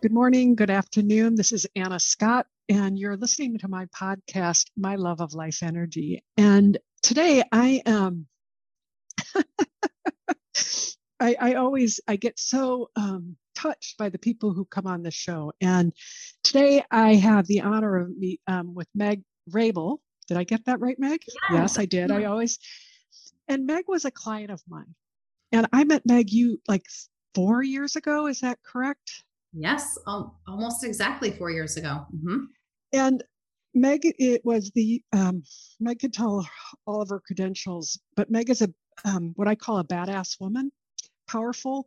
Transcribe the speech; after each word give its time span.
Good 0.00 0.12
morning, 0.12 0.54
good 0.54 0.70
afternoon. 0.70 1.34
This 1.34 1.50
is 1.50 1.66
Anna 1.74 1.98
Scott, 1.98 2.46
and 2.68 2.96
you're 2.96 3.16
listening 3.16 3.58
to 3.58 3.66
my 3.66 3.86
podcast, 3.86 4.66
My 4.76 4.94
Love 4.94 5.20
of 5.20 5.34
Life 5.34 5.60
Energy. 5.60 6.22
And 6.36 6.78
today 7.02 7.42
I 7.50 7.82
am. 7.84 8.28
I, 11.18 11.34
I, 11.40 11.54
always 11.54 11.98
I 12.06 12.14
get 12.14 12.38
so 12.38 12.90
um, 12.94 13.36
touched 13.56 13.98
by 13.98 14.08
the 14.08 14.20
people 14.20 14.54
who 14.54 14.66
come 14.66 14.86
on 14.86 15.02
the 15.02 15.10
show, 15.10 15.52
and 15.60 15.92
today 16.44 16.84
I 16.92 17.16
have 17.16 17.48
the 17.48 17.62
honor 17.62 17.96
of 17.96 18.16
me 18.16 18.38
um, 18.46 18.76
with 18.76 18.86
Meg 18.94 19.24
Rabel. 19.50 20.00
Did 20.28 20.36
I 20.36 20.44
get 20.44 20.66
that 20.66 20.78
right, 20.78 20.96
Meg? 21.00 21.24
Yes, 21.26 21.36
yes 21.50 21.76
I 21.76 21.86
did. 21.86 22.12
I 22.12 22.22
always 22.26 22.60
and 23.48 23.66
Meg 23.66 23.86
was 23.88 24.04
a 24.04 24.12
client 24.12 24.52
of 24.52 24.62
mine, 24.68 24.94
and 25.50 25.66
I 25.72 25.82
met 25.82 26.06
Meg 26.06 26.30
you 26.30 26.60
like 26.68 26.84
four 27.34 27.64
years 27.64 27.96
ago. 27.96 28.28
Is 28.28 28.42
that 28.42 28.60
correct? 28.62 29.24
Yes, 29.52 29.98
um, 30.06 30.32
almost 30.46 30.84
exactly 30.84 31.30
four 31.30 31.50
years 31.50 31.76
ago. 31.76 32.06
Mm-hmm. 32.14 32.38
And 32.92 33.24
Meg, 33.74 34.00
it 34.04 34.44
was 34.44 34.70
the 34.74 35.02
um, 35.12 35.42
Meg 35.80 36.00
could 36.00 36.12
tell 36.12 36.48
all 36.86 37.02
of 37.02 37.08
her 37.10 37.20
credentials, 37.20 37.98
but 38.16 38.30
Meg 38.30 38.50
is 38.50 38.62
a 38.62 38.68
um, 39.04 39.32
what 39.36 39.48
I 39.48 39.54
call 39.54 39.78
a 39.78 39.84
badass 39.84 40.40
woman, 40.40 40.72
powerful. 41.28 41.86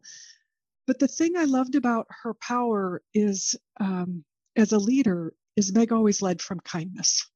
But 0.88 1.00
the 1.00 1.08
thing 1.08 1.36
I 1.38 1.46
loved 1.46 1.76
about 1.76 2.08
her 2.24 2.34
power 2.34 3.02
is, 3.14 3.56
um, 3.80 4.24
as 4.56 4.72
a 4.72 4.80
leader, 4.80 5.34
is 5.56 5.74
Meg 5.74 5.92
always 5.92 6.22
led 6.22 6.42
from 6.42 6.60
kindness. 6.62 7.30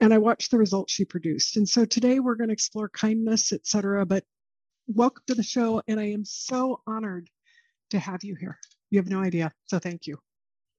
And 0.00 0.12
I 0.12 0.18
watched 0.18 0.50
the 0.50 0.58
results 0.58 0.92
she 0.92 1.04
produced. 1.04 1.56
And 1.56 1.68
so 1.68 1.84
today 1.84 2.18
we're 2.18 2.34
going 2.34 2.48
to 2.48 2.54
explore 2.54 2.88
kindness, 2.88 3.52
etc. 3.52 4.04
But 4.04 4.24
welcome 4.88 5.22
to 5.28 5.34
the 5.34 5.42
show, 5.42 5.82
and 5.86 6.00
I 6.00 6.10
am 6.10 6.24
so 6.24 6.82
honored 6.86 7.30
to 7.90 7.98
have 7.98 8.24
you 8.24 8.34
here. 8.34 8.58
You 8.92 8.98
have 8.98 9.08
no 9.08 9.20
idea. 9.20 9.50
So 9.64 9.78
thank 9.78 10.06
you. 10.06 10.18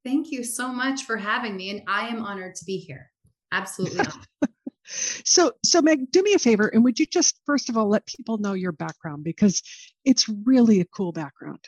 Thank 0.06 0.32
you 0.32 0.44
so 0.44 0.72
much 0.72 1.06
for 1.06 1.18
having 1.18 1.58
me. 1.58 1.72
And 1.72 1.82
I 1.88 2.08
am 2.10 2.24
honored 2.24 2.54
to 2.56 2.66
be 2.66 2.78
here. 2.78 3.10
Absolutely. 3.52 4.06
so, 4.86 5.54
so 5.66 5.82
Meg, 5.82 6.12
do 6.12 6.22
me 6.22 6.36
a 6.36 6.40
favor. 6.40 6.68
And 6.68 6.84
would 6.84 7.00
you 7.00 7.08
just, 7.08 7.40
first 7.48 7.70
of 7.70 7.78
all, 7.78 7.90
let 7.90 8.06
people 8.06 8.38
know 8.38 8.54
your 8.54 8.72
background 8.72 9.24
because 9.24 9.64
it's 10.06 10.30
really 10.30 10.80
a 10.80 10.86
cool 10.86 11.12
background. 11.12 11.66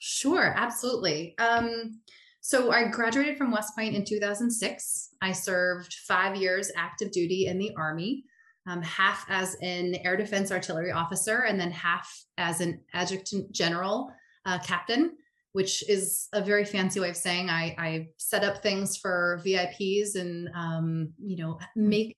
Sure. 0.00 0.52
Absolutely. 0.54 1.34
Um, 1.38 1.98
so 2.42 2.70
I 2.70 2.88
graduated 2.88 3.38
from 3.38 3.50
West 3.50 3.74
Point 3.74 3.94
in 3.94 4.04
2006. 4.04 5.14
I 5.22 5.32
served 5.32 5.94
five 6.06 6.36
years 6.36 6.70
active 6.76 7.10
duty 7.10 7.46
in 7.46 7.56
the 7.56 7.72
Army, 7.78 8.24
um, 8.66 8.82
half 8.82 9.24
as 9.30 9.56
an 9.62 9.94
air 10.04 10.18
defense 10.18 10.52
artillery 10.52 10.92
officer, 10.92 11.44
and 11.48 11.58
then 11.58 11.70
half 11.70 12.06
as 12.36 12.60
an 12.60 12.82
adjutant 12.92 13.50
general 13.50 14.12
uh, 14.44 14.58
captain 14.58 15.12
which 15.54 15.88
is 15.88 16.28
a 16.32 16.42
very 16.42 16.64
fancy 16.64 16.98
way 16.98 17.08
of 17.08 17.16
saying 17.16 17.48
I, 17.48 17.76
I 17.78 18.08
set 18.18 18.42
up 18.42 18.60
things 18.60 18.96
for 18.96 19.40
VIPs 19.46 20.16
and 20.16 20.50
um, 20.52 21.12
you 21.18 21.36
know 21.36 21.58
mm. 21.78 21.88
make 21.88 22.16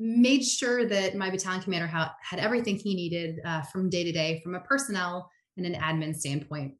made 0.00 0.42
sure 0.42 0.84
that 0.86 1.14
my 1.14 1.30
battalion 1.30 1.62
commander 1.62 1.86
ha- 1.86 2.14
had 2.22 2.40
everything 2.40 2.76
he 2.76 2.94
needed 2.94 3.38
uh, 3.44 3.62
from 3.62 3.88
day 3.88 4.02
to 4.02 4.10
day 4.10 4.40
from 4.42 4.54
a 4.56 4.60
personnel 4.60 5.30
and 5.56 5.64
an 5.64 5.74
admin 5.74 6.16
standpoint. 6.16 6.74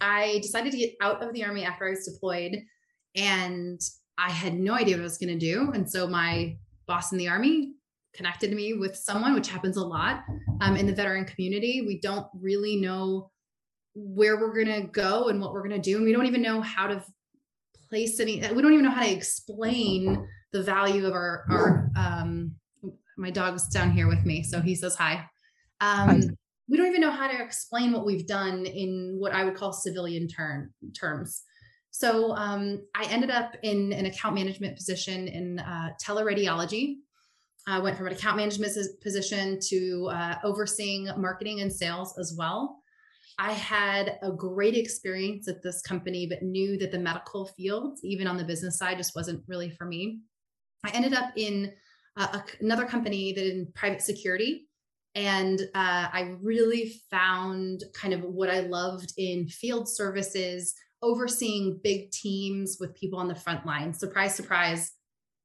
I 0.00 0.38
decided 0.42 0.70
to 0.72 0.78
get 0.78 0.94
out 1.00 1.24
of 1.24 1.32
the 1.32 1.44
army 1.44 1.64
after 1.64 1.86
I 1.86 1.90
was 1.90 2.06
deployed, 2.06 2.62
and 3.16 3.80
I 4.16 4.30
had 4.30 4.54
no 4.54 4.74
idea 4.74 4.94
what 4.94 5.00
I 5.00 5.04
was 5.04 5.18
going 5.18 5.36
to 5.36 5.44
do. 5.44 5.72
And 5.72 5.90
so 5.90 6.06
my 6.06 6.56
boss 6.86 7.10
in 7.10 7.18
the 7.18 7.28
army 7.28 7.72
connected 8.14 8.52
me 8.52 8.74
with 8.74 8.94
someone, 8.94 9.34
which 9.34 9.48
happens 9.48 9.76
a 9.76 9.84
lot 9.84 10.22
um, 10.60 10.76
in 10.76 10.86
the 10.86 10.94
veteran 10.94 11.24
community. 11.24 11.82
We 11.84 11.98
don't 11.98 12.28
really 12.40 12.76
know 12.76 13.30
where 13.94 14.38
we're 14.38 14.54
going 14.54 14.82
to 14.82 14.88
go 14.88 15.28
and 15.28 15.40
what 15.40 15.52
we're 15.52 15.66
going 15.66 15.80
to 15.80 15.90
do. 15.90 15.96
And 15.96 16.04
we 16.04 16.12
don't 16.12 16.26
even 16.26 16.42
know 16.42 16.60
how 16.60 16.86
to 16.86 17.02
place 17.88 18.20
any, 18.20 18.36
we 18.36 18.62
don't 18.62 18.72
even 18.72 18.84
know 18.84 18.90
how 18.90 19.04
to 19.04 19.10
explain 19.10 20.26
the 20.52 20.62
value 20.62 21.06
of 21.06 21.12
our, 21.12 21.44
our, 21.50 21.90
um, 21.96 22.54
my 23.16 23.30
dog's 23.30 23.68
down 23.68 23.90
here 23.90 24.08
with 24.08 24.24
me. 24.24 24.42
So 24.42 24.60
he 24.60 24.74
says 24.74 24.94
hi. 24.94 25.24
Um, 25.80 26.36
we 26.68 26.76
don't 26.76 26.86
even 26.86 27.00
know 27.00 27.10
how 27.10 27.28
to 27.28 27.42
explain 27.42 27.92
what 27.92 28.04
we've 28.04 28.26
done 28.26 28.66
in 28.66 29.16
what 29.18 29.32
I 29.32 29.44
would 29.44 29.54
call 29.54 29.72
civilian 29.72 30.28
term 30.28 30.72
terms. 30.98 31.42
So 31.90 32.36
um, 32.36 32.82
I 32.94 33.06
ended 33.06 33.30
up 33.30 33.56
in 33.62 33.92
an 33.92 34.06
account 34.06 34.34
management 34.34 34.76
position 34.76 35.26
in 35.26 35.58
uh, 35.58 35.90
teleradiology. 36.00 36.96
I 37.66 37.80
went 37.80 37.96
from 37.96 38.06
an 38.06 38.12
account 38.12 38.36
management 38.36 38.72
position 39.02 39.58
to 39.68 40.08
uh, 40.12 40.34
overseeing 40.44 41.10
marketing 41.16 41.60
and 41.60 41.72
sales 41.72 42.16
as 42.18 42.34
well. 42.36 42.77
I 43.38 43.52
had 43.52 44.18
a 44.22 44.32
great 44.32 44.74
experience 44.74 45.46
at 45.46 45.62
this 45.62 45.80
company, 45.80 46.26
but 46.26 46.42
knew 46.42 46.76
that 46.78 46.90
the 46.90 46.98
medical 46.98 47.46
field, 47.46 47.98
even 48.02 48.26
on 48.26 48.36
the 48.36 48.44
business 48.44 48.78
side, 48.78 48.98
just 48.98 49.14
wasn't 49.14 49.44
really 49.46 49.70
for 49.70 49.84
me. 49.84 50.20
I 50.84 50.90
ended 50.90 51.14
up 51.14 51.30
in 51.36 51.72
uh, 52.16 52.40
another 52.60 52.84
company 52.84 53.32
that 53.32 53.46
in 53.46 53.68
private 53.74 54.02
security. 54.02 54.68
And 55.14 55.60
uh, 55.74 56.08
I 56.12 56.36
really 56.42 57.00
found 57.10 57.84
kind 57.94 58.12
of 58.12 58.22
what 58.22 58.50
I 58.50 58.60
loved 58.60 59.12
in 59.16 59.48
field 59.48 59.88
services, 59.88 60.74
overseeing 61.02 61.80
big 61.82 62.10
teams 62.10 62.76
with 62.80 62.94
people 62.94 63.18
on 63.18 63.28
the 63.28 63.34
front 63.34 63.64
line. 63.64 63.94
Surprise, 63.94 64.34
surprise, 64.34 64.92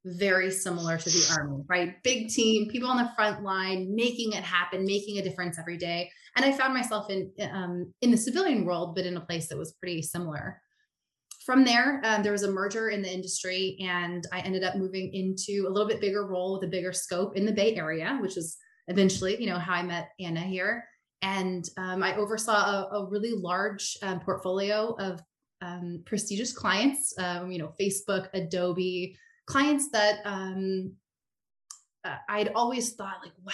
very 0.06 0.52
similar 0.52 0.97
to 0.97 1.09
the 1.09 1.36
army, 1.38 1.64
right? 1.68 2.02
Big 2.03 2.30
team, 2.30 2.69
people 2.69 2.90
on 2.90 2.97
the 2.97 3.12
front 3.16 3.44
line, 3.44 3.96
making 3.96 4.34
it 4.34 4.44
happen, 4.44 4.86
making 4.86 5.18
a 5.18 5.24
difference 5.24 5.58
every 5.58 5.78
day 5.78 6.09
and 6.36 6.46
I 6.46 6.52
found 6.52 6.74
myself 6.74 7.09
in 7.09 7.31
um, 7.52 7.94
in 8.02 8.12
the 8.12 8.18
civilian 8.18 8.66
world, 8.66 8.96
but 8.96 9.06
in 9.06 9.18
a 9.18 9.22
place 9.22 9.47
that 9.50 9.58
was 9.58 9.74
pretty 9.74 10.02
similar. 10.02 10.62
From 11.46 11.66
there, 11.66 12.02
um, 12.06 12.24
there 12.24 12.31
was 12.31 12.44
a 12.44 12.52
merger 12.52 12.90
in 12.90 13.02
the 13.02 13.13
industry, 13.13 13.78
and 13.81 14.24
I 14.31 14.40
ended 14.40 14.63
up 14.63 14.78
moving 14.78 15.13
into 15.13 15.66
a 15.68 15.69
little 15.69 15.88
bit 15.88 16.00
bigger 16.00 16.25
role 16.25 16.53
with 16.53 16.63
a 16.63 16.72
bigger 16.72 16.94
scope 16.94 17.36
in 17.36 17.46
the 17.46 17.52
Bay 17.52 17.75
Area, 17.75 18.18
which 18.22 18.38
is 18.38 18.58
eventually, 18.88 19.40
you 19.40 19.47
know, 19.47 19.59
how 19.59 19.74
I 19.74 19.84
met 19.84 20.09
Anna 20.19 20.40
here. 20.40 20.86
And 21.22 21.68
um, 21.78 22.02
I 22.02 22.16
oversaw 22.16 22.53
a, 22.53 22.97
a 22.97 23.09
really 23.09 23.34
large 23.34 23.97
um, 24.02 24.19
portfolio 24.22 24.96
of 25.00 25.22
um, 25.62 26.02
prestigious 26.06 26.53
clients, 26.53 27.13
um, 27.18 27.52
you 27.52 27.59
know, 27.59 27.74
Facebook, 27.80 28.30
Adobe, 28.34 29.18
clients 29.46 29.90
that 29.92 30.20
um, 30.26 30.94
uh, 32.04 32.16
I'd 32.30 32.50
always 32.50 32.94
thought 32.94 33.18
like, 33.24 33.34
wow, 33.44 33.54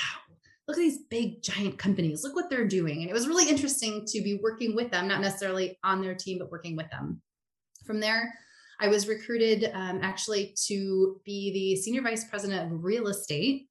look 0.67 0.77
at 0.77 0.81
these 0.81 0.99
big 1.09 1.41
giant 1.41 1.77
companies. 1.77 2.23
Look 2.23 2.35
what 2.35 2.49
they're 2.49 2.67
doing. 2.67 3.01
And 3.01 3.09
it 3.09 3.13
was 3.13 3.27
really 3.27 3.49
interesting 3.49 4.05
to 4.07 4.21
be 4.21 4.39
working 4.41 4.75
with 4.75 4.91
them 4.91 5.07
not 5.07 5.21
necessarily 5.21 5.77
on 5.83 6.01
their 6.01 6.15
team 6.15 6.39
but 6.39 6.51
working 6.51 6.75
with 6.75 6.89
them. 6.89 7.21
From 7.85 7.99
there 7.99 8.33
i 8.79 8.87
was 8.87 9.07
recruited 9.07 9.71
um, 9.73 9.99
actually 10.01 10.55
to 10.67 11.19
be 11.25 11.51
the 11.53 11.81
senior 11.81 12.01
vice 12.01 12.23
president 12.25 12.71
of 12.71 12.83
real 12.83 13.07
estate 13.07 13.67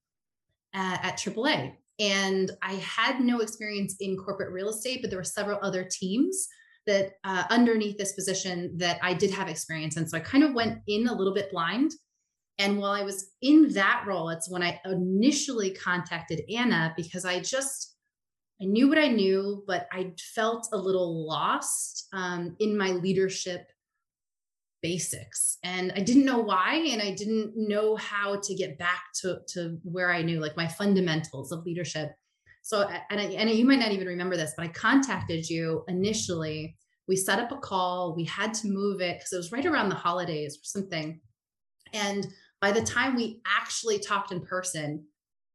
at 0.74 1.18
aaa 1.18 1.72
and 1.98 2.50
i 2.62 2.74
had 2.74 3.20
no 3.20 3.40
experience 3.40 3.96
in 4.00 4.16
corporate 4.16 4.52
real 4.52 4.68
estate 4.68 5.00
but 5.00 5.10
there 5.10 5.18
were 5.18 5.24
several 5.24 5.58
other 5.62 5.88
teams 5.90 6.48
that 6.86 7.12
uh, 7.24 7.44
underneath 7.50 7.98
this 7.98 8.12
position 8.12 8.76
that 8.76 8.98
i 9.02 9.12
did 9.12 9.30
have 9.30 9.48
experience 9.48 9.96
in. 9.96 10.06
So 10.06 10.16
i 10.16 10.20
kind 10.20 10.44
of 10.44 10.54
went 10.54 10.80
in 10.86 11.08
a 11.08 11.14
little 11.14 11.34
bit 11.34 11.50
blind 11.50 11.92
and 12.58 12.78
while 12.78 12.90
I 12.90 13.02
was 13.02 13.30
in 13.40 13.72
that 13.74 14.04
role, 14.06 14.30
it's 14.30 14.50
when 14.50 14.62
I 14.62 14.80
initially 14.84 15.70
contacted 15.70 16.42
Anna 16.52 16.92
because 16.96 17.24
I 17.24 17.40
just 17.40 17.94
I 18.60 18.64
knew 18.64 18.88
what 18.88 18.98
I 18.98 19.06
knew, 19.06 19.62
but 19.68 19.86
I 19.92 20.12
felt 20.34 20.68
a 20.72 20.76
little 20.76 21.26
lost 21.26 22.08
um, 22.12 22.56
in 22.58 22.76
my 22.76 22.90
leadership 22.90 23.70
basics, 24.82 25.58
and 25.62 25.92
I 25.94 26.00
didn't 26.00 26.24
know 26.24 26.40
why, 26.40 26.74
and 26.74 27.00
I 27.00 27.12
didn't 27.12 27.52
know 27.56 27.94
how 27.94 28.40
to 28.40 28.54
get 28.54 28.78
back 28.78 29.04
to 29.20 29.40
to 29.48 29.78
where 29.84 30.12
I 30.12 30.22
knew, 30.22 30.40
like 30.40 30.56
my 30.56 30.66
fundamentals 30.66 31.52
of 31.52 31.64
leadership. 31.64 32.10
So, 32.62 32.88
and 33.10 33.20
I, 33.20 33.24
and 33.24 33.48
you 33.48 33.64
might 33.64 33.78
not 33.78 33.92
even 33.92 34.08
remember 34.08 34.36
this, 34.36 34.54
but 34.56 34.64
I 34.64 34.68
contacted 34.68 35.48
you 35.48 35.84
initially. 35.86 36.76
We 37.06 37.16
set 37.16 37.38
up 37.38 37.52
a 37.52 37.56
call. 37.56 38.14
We 38.14 38.24
had 38.24 38.52
to 38.54 38.68
move 38.68 39.00
it 39.00 39.18
because 39.18 39.32
it 39.32 39.38
was 39.38 39.52
right 39.52 39.64
around 39.64 39.88
the 39.88 39.94
holidays 39.94 40.56
or 40.56 40.64
something, 40.64 41.20
and 41.92 42.26
by 42.60 42.72
the 42.72 42.82
time 42.82 43.14
we 43.14 43.40
actually 43.46 43.98
talked 43.98 44.32
in 44.32 44.40
person, 44.40 45.04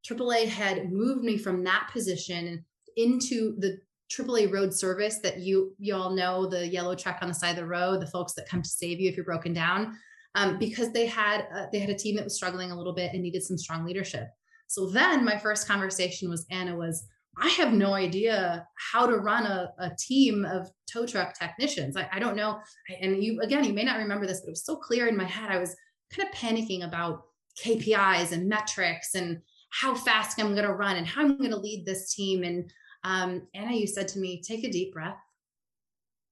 AAA 0.09 0.47
had 0.47 0.91
moved 0.91 1.23
me 1.23 1.37
from 1.37 1.63
that 1.63 1.89
position 1.91 2.65
into 2.97 3.55
the 3.59 3.79
AAA 4.11 4.51
road 4.51 4.73
service 4.73 5.19
that 5.19 5.39
you 5.39 5.73
you 5.79 5.95
all 5.95 6.11
know 6.11 6.45
the 6.45 6.67
yellow 6.67 6.95
truck 6.95 7.17
on 7.21 7.27
the 7.27 7.33
side 7.33 7.51
of 7.51 7.55
the 7.55 7.65
road, 7.65 8.01
the 8.01 8.07
folks 8.07 8.33
that 8.33 8.47
come 8.47 8.61
to 8.61 8.69
save 8.69 8.99
you 8.99 9.09
if 9.09 9.15
you're 9.15 9.25
broken 9.25 9.53
down, 9.53 9.97
um, 10.35 10.59
because 10.59 10.91
they 10.91 11.07
had 11.07 11.47
uh, 11.55 11.65
they 11.71 11.79
had 11.79 11.89
a 11.89 11.95
team 11.95 12.15
that 12.15 12.23
was 12.23 12.35
struggling 12.35 12.71
a 12.71 12.77
little 12.77 12.93
bit 12.93 13.11
and 13.13 13.23
needed 13.23 13.43
some 13.43 13.57
strong 13.57 13.85
leadership. 13.85 14.27
So 14.67 14.89
then 14.89 15.23
my 15.23 15.37
first 15.37 15.67
conversation 15.67 16.29
was 16.29 16.45
Anna 16.49 16.75
was, 16.75 17.07
I 17.37 17.47
have 17.49 17.73
no 17.73 17.93
idea 17.93 18.65
how 18.91 19.05
to 19.05 19.17
run 19.17 19.45
a, 19.45 19.71
a 19.79 19.91
team 19.99 20.45
of 20.45 20.67
tow 20.91 21.05
truck 21.05 21.37
technicians. 21.37 21.95
I, 21.95 22.07
I 22.11 22.19
don't 22.19 22.35
know. 22.35 22.59
And 23.01 23.23
you 23.23 23.39
again, 23.41 23.63
you 23.63 23.73
may 23.73 23.83
not 23.83 23.99
remember 23.99 24.25
this, 24.25 24.41
but 24.41 24.47
it 24.47 24.51
was 24.51 24.65
so 24.65 24.75
clear 24.75 25.07
in 25.07 25.17
my 25.17 25.25
head. 25.25 25.51
I 25.51 25.59
was 25.59 25.75
kind 26.11 26.27
of 26.27 26.35
panicking 26.35 26.85
about 26.85 27.25
KPIs 27.63 28.31
and 28.31 28.47
metrics 28.47 29.15
and 29.15 29.41
how 29.69 29.95
fast 29.95 30.39
I'm 30.39 30.53
going 30.53 30.67
to 30.67 30.73
run 30.73 30.97
and 30.97 31.07
how 31.07 31.21
I'm 31.21 31.37
going 31.37 31.51
to 31.51 31.57
lead 31.57 31.85
this 31.85 32.13
team. 32.13 32.43
And 32.43 32.71
um, 33.03 33.47
Anna, 33.53 33.73
you 33.73 33.87
said 33.87 34.07
to 34.09 34.19
me, 34.19 34.41
take 34.41 34.63
a 34.63 34.71
deep 34.71 34.93
breath 34.93 35.17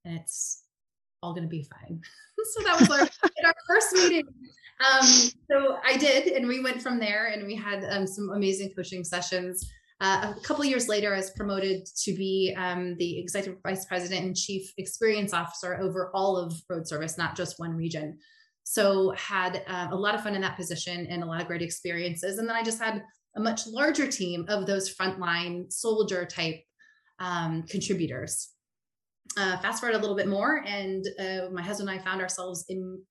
and 0.05 0.17
it's 0.19 0.63
all 1.21 1.33
going 1.33 1.43
to 1.43 1.49
be 1.49 1.63
fine. 1.63 2.01
so 2.53 2.63
that 2.63 2.79
was 2.79 2.89
our, 2.89 3.01
our 3.45 3.55
first 3.67 3.93
meeting. 3.93 4.25
Um, 4.79 5.05
so 5.49 5.77
I 5.83 5.97
did, 5.97 6.33
and 6.33 6.47
we 6.47 6.61
went 6.61 6.81
from 6.81 6.99
there 6.99 7.27
and 7.27 7.45
we 7.45 7.55
had 7.55 7.83
um, 7.89 8.07
some 8.07 8.31
amazing 8.31 8.73
coaching 8.75 9.03
sessions. 9.03 9.69
Uh, 9.99 10.33
a 10.35 10.41
couple 10.41 10.65
years 10.65 10.87
later, 10.87 11.13
I 11.13 11.17
was 11.17 11.29
promoted 11.31 11.85
to 11.85 12.15
be 12.15 12.55
um, 12.57 12.95
the 12.97 13.19
executive 13.19 13.61
vice 13.61 13.85
president 13.85 14.25
and 14.25 14.35
chief 14.35 14.73
experience 14.77 15.33
officer 15.33 15.79
over 15.79 16.09
all 16.15 16.37
of 16.37 16.59
road 16.67 16.87
service, 16.87 17.19
not 17.19 17.35
just 17.35 17.59
one 17.59 17.75
region. 17.75 18.17
So 18.63 19.11
had 19.11 19.63
uh, 19.67 19.87
a 19.91 19.95
lot 19.95 20.15
of 20.15 20.21
fun 20.21 20.35
in 20.35 20.41
that 20.41 20.55
position 20.55 21.07
and 21.07 21.23
a 21.23 21.25
lot 21.25 21.41
of 21.41 21.47
great 21.47 21.61
experiences. 21.61 22.37
And 22.37 22.47
then 22.47 22.55
I 22.55 22.63
just 22.63 22.81
had 22.81 23.03
a 23.35 23.39
much 23.39 23.61
larger 23.67 24.07
team 24.07 24.45
of 24.49 24.65
those 24.65 24.93
frontline 24.93 25.71
soldier 25.71 26.25
type 26.25 26.61
um, 27.19 27.63
contributors. 27.63 28.49
Uh, 29.37 29.57
fast 29.59 29.79
forward 29.79 29.95
a 29.95 29.99
little 29.99 30.15
bit 30.15 30.27
more, 30.27 30.61
and 30.67 31.05
uh, 31.19 31.49
my 31.53 31.61
husband 31.61 31.89
and 31.89 31.97
I 31.97 32.03
found 32.03 32.21
ourselves 32.21 32.65
in 32.67 33.01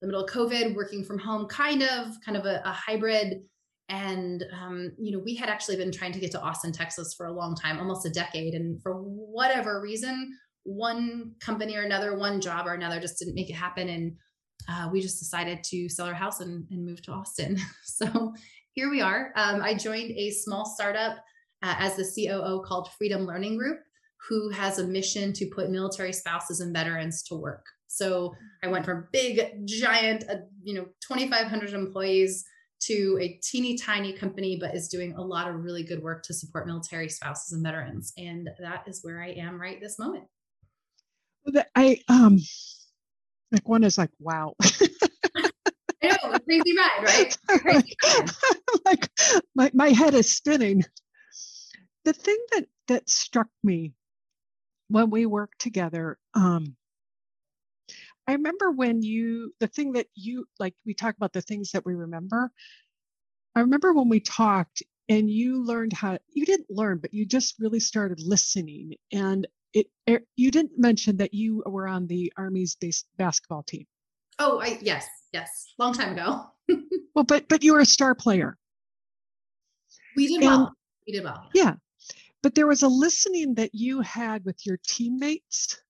the 0.00 0.08
middle 0.08 0.24
of 0.24 0.30
COVID, 0.30 0.74
working 0.74 1.04
from 1.04 1.18
home, 1.18 1.46
kind 1.46 1.82
of, 1.82 2.14
kind 2.24 2.36
of 2.36 2.46
a, 2.46 2.60
a 2.64 2.72
hybrid. 2.72 3.42
And 3.88 4.44
um, 4.60 4.92
you 4.98 5.12
know, 5.12 5.22
we 5.24 5.34
had 5.34 5.48
actually 5.48 5.76
been 5.76 5.92
trying 5.92 6.12
to 6.12 6.18
get 6.18 6.32
to 6.32 6.40
Austin, 6.40 6.72
Texas, 6.72 7.14
for 7.16 7.26
a 7.26 7.32
long 7.32 7.54
time, 7.54 7.78
almost 7.78 8.06
a 8.06 8.10
decade, 8.10 8.54
and 8.54 8.82
for 8.82 8.94
whatever 8.94 9.80
reason, 9.80 10.36
one 10.64 11.32
company 11.40 11.76
or 11.76 11.82
another, 11.82 12.18
one 12.18 12.40
job 12.40 12.66
or 12.66 12.74
another, 12.74 13.00
just 13.00 13.18
didn't 13.18 13.34
make 13.34 13.50
it 13.50 13.54
happen. 13.54 13.88
And 13.88 14.16
uh, 14.68 14.88
we 14.92 15.00
just 15.00 15.18
decided 15.18 15.62
to 15.64 15.88
sell 15.88 16.06
our 16.06 16.14
house 16.14 16.40
and, 16.40 16.66
and 16.70 16.84
move 16.84 17.02
to 17.02 17.12
Austin. 17.12 17.58
so 17.84 18.34
here 18.72 18.90
we 18.90 19.00
are. 19.00 19.32
Um, 19.36 19.62
I 19.62 19.74
joined 19.74 20.12
a 20.12 20.30
small 20.30 20.64
startup 20.66 21.18
uh, 21.62 21.74
as 21.78 21.96
the 21.96 22.04
COO 22.04 22.62
called 22.64 22.90
Freedom 22.98 23.26
Learning 23.26 23.56
Group, 23.56 23.80
who 24.28 24.50
has 24.50 24.78
a 24.78 24.86
mission 24.86 25.32
to 25.34 25.46
put 25.46 25.70
military 25.70 26.12
spouses 26.12 26.60
and 26.60 26.74
veterans 26.74 27.22
to 27.24 27.34
work. 27.34 27.64
So 27.86 28.34
I 28.62 28.68
went 28.68 28.84
from 28.84 29.08
big, 29.12 29.66
giant, 29.66 30.24
uh, 30.28 30.36
you 30.62 30.74
know, 30.74 30.84
2,500 31.08 31.72
employees 31.72 32.44
to 32.80 33.18
a 33.20 33.40
teeny 33.42 33.76
tiny 33.76 34.12
company, 34.12 34.58
but 34.60 34.74
is 34.74 34.88
doing 34.88 35.14
a 35.14 35.22
lot 35.22 35.48
of 35.48 35.56
really 35.56 35.82
good 35.82 36.02
work 36.02 36.22
to 36.24 36.34
support 36.34 36.66
military 36.66 37.08
spouses 37.08 37.52
and 37.52 37.64
veterans. 37.64 38.12
And 38.16 38.48
that 38.60 38.84
is 38.86 39.00
where 39.02 39.22
I 39.22 39.30
am 39.30 39.60
right 39.60 39.80
this 39.80 39.98
moment. 39.98 40.24
I 41.74 42.02
um, 42.08 42.38
like 43.52 43.68
one 43.68 43.84
is 43.84 43.98
like, 43.98 44.10
wow. 44.20 44.54
I 46.02 46.08
know, 46.08 46.38
crazy 46.44 46.76
ride, 46.76 47.02
right? 47.04 47.38
Crazy 47.48 47.96
like 48.84 49.08
my, 49.54 49.70
my 49.74 49.88
head 49.90 50.14
is 50.14 50.34
spinning. 50.34 50.84
The 52.04 52.12
thing 52.12 52.38
that 52.52 52.66
that 52.88 53.10
struck 53.10 53.48
me 53.62 53.92
when 54.88 55.10
we 55.10 55.26
worked 55.26 55.60
together, 55.60 56.18
um, 56.34 56.76
I 58.26 58.32
remember 58.32 58.70
when 58.70 59.02
you 59.02 59.54
the 59.60 59.66
thing 59.66 59.92
that 59.92 60.06
you 60.14 60.46
like 60.58 60.74
we 60.86 60.94
talk 60.94 61.16
about 61.16 61.32
the 61.32 61.42
things 61.42 61.72
that 61.72 61.84
we 61.84 61.94
remember. 61.94 62.52
I 63.54 63.60
remember 63.60 63.92
when 63.92 64.08
we 64.08 64.20
talked 64.20 64.82
and 65.08 65.30
you 65.30 65.64
learned 65.64 65.92
how 65.92 66.18
you 66.32 66.46
didn't 66.46 66.70
learn, 66.70 66.98
but 66.98 67.12
you 67.14 67.26
just 67.26 67.56
really 67.58 67.80
started 67.80 68.20
listening. 68.20 68.94
And 69.12 69.46
it, 69.78 69.86
it 70.06 70.22
you 70.36 70.50
didn't 70.50 70.78
mention 70.78 71.16
that 71.18 71.34
you 71.34 71.62
were 71.66 71.86
on 71.86 72.06
the 72.06 72.32
Army's 72.36 72.74
base 72.74 73.04
basketball 73.16 73.62
team. 73.62 73.86
Oh, 74.38 74.60
I 74.60 74.78
yes, 74.80 75.06
yes, 75.32 75.48
long 75.78 75.92
time 75.92 76.12
ago. 76.12 76.44
well, 77.14 77.24
but 77.24 77.48
but 77.48 77.62
you 77.62 77.74
were 77.74 77.80
a 77.80 77.86
star 77.86 78.14
player. 78.14 78.56
We 80.16 80.28
did 80.28 80.42
and, 80.42 80.44
well. 80.44 80.72
We 81.06 81.12
did 81.12 81.24
well. 81.24 81.48
Yeah. 81.54 81.74
But 82.42 82.54
there 82.54 82.66
was 82.66 82.82
a 82.82 82.88
listening 82.88 83.54
that 83.54 83.74
you 83.74 84.00
had 84.00 84.44
with 84.44 84.64
your 84.64 84.78
teammates 84.86 85.80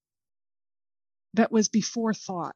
that 1.34 1.52
was 1.52 1.68
before 1.68 2.14
thought. 2.14 2.54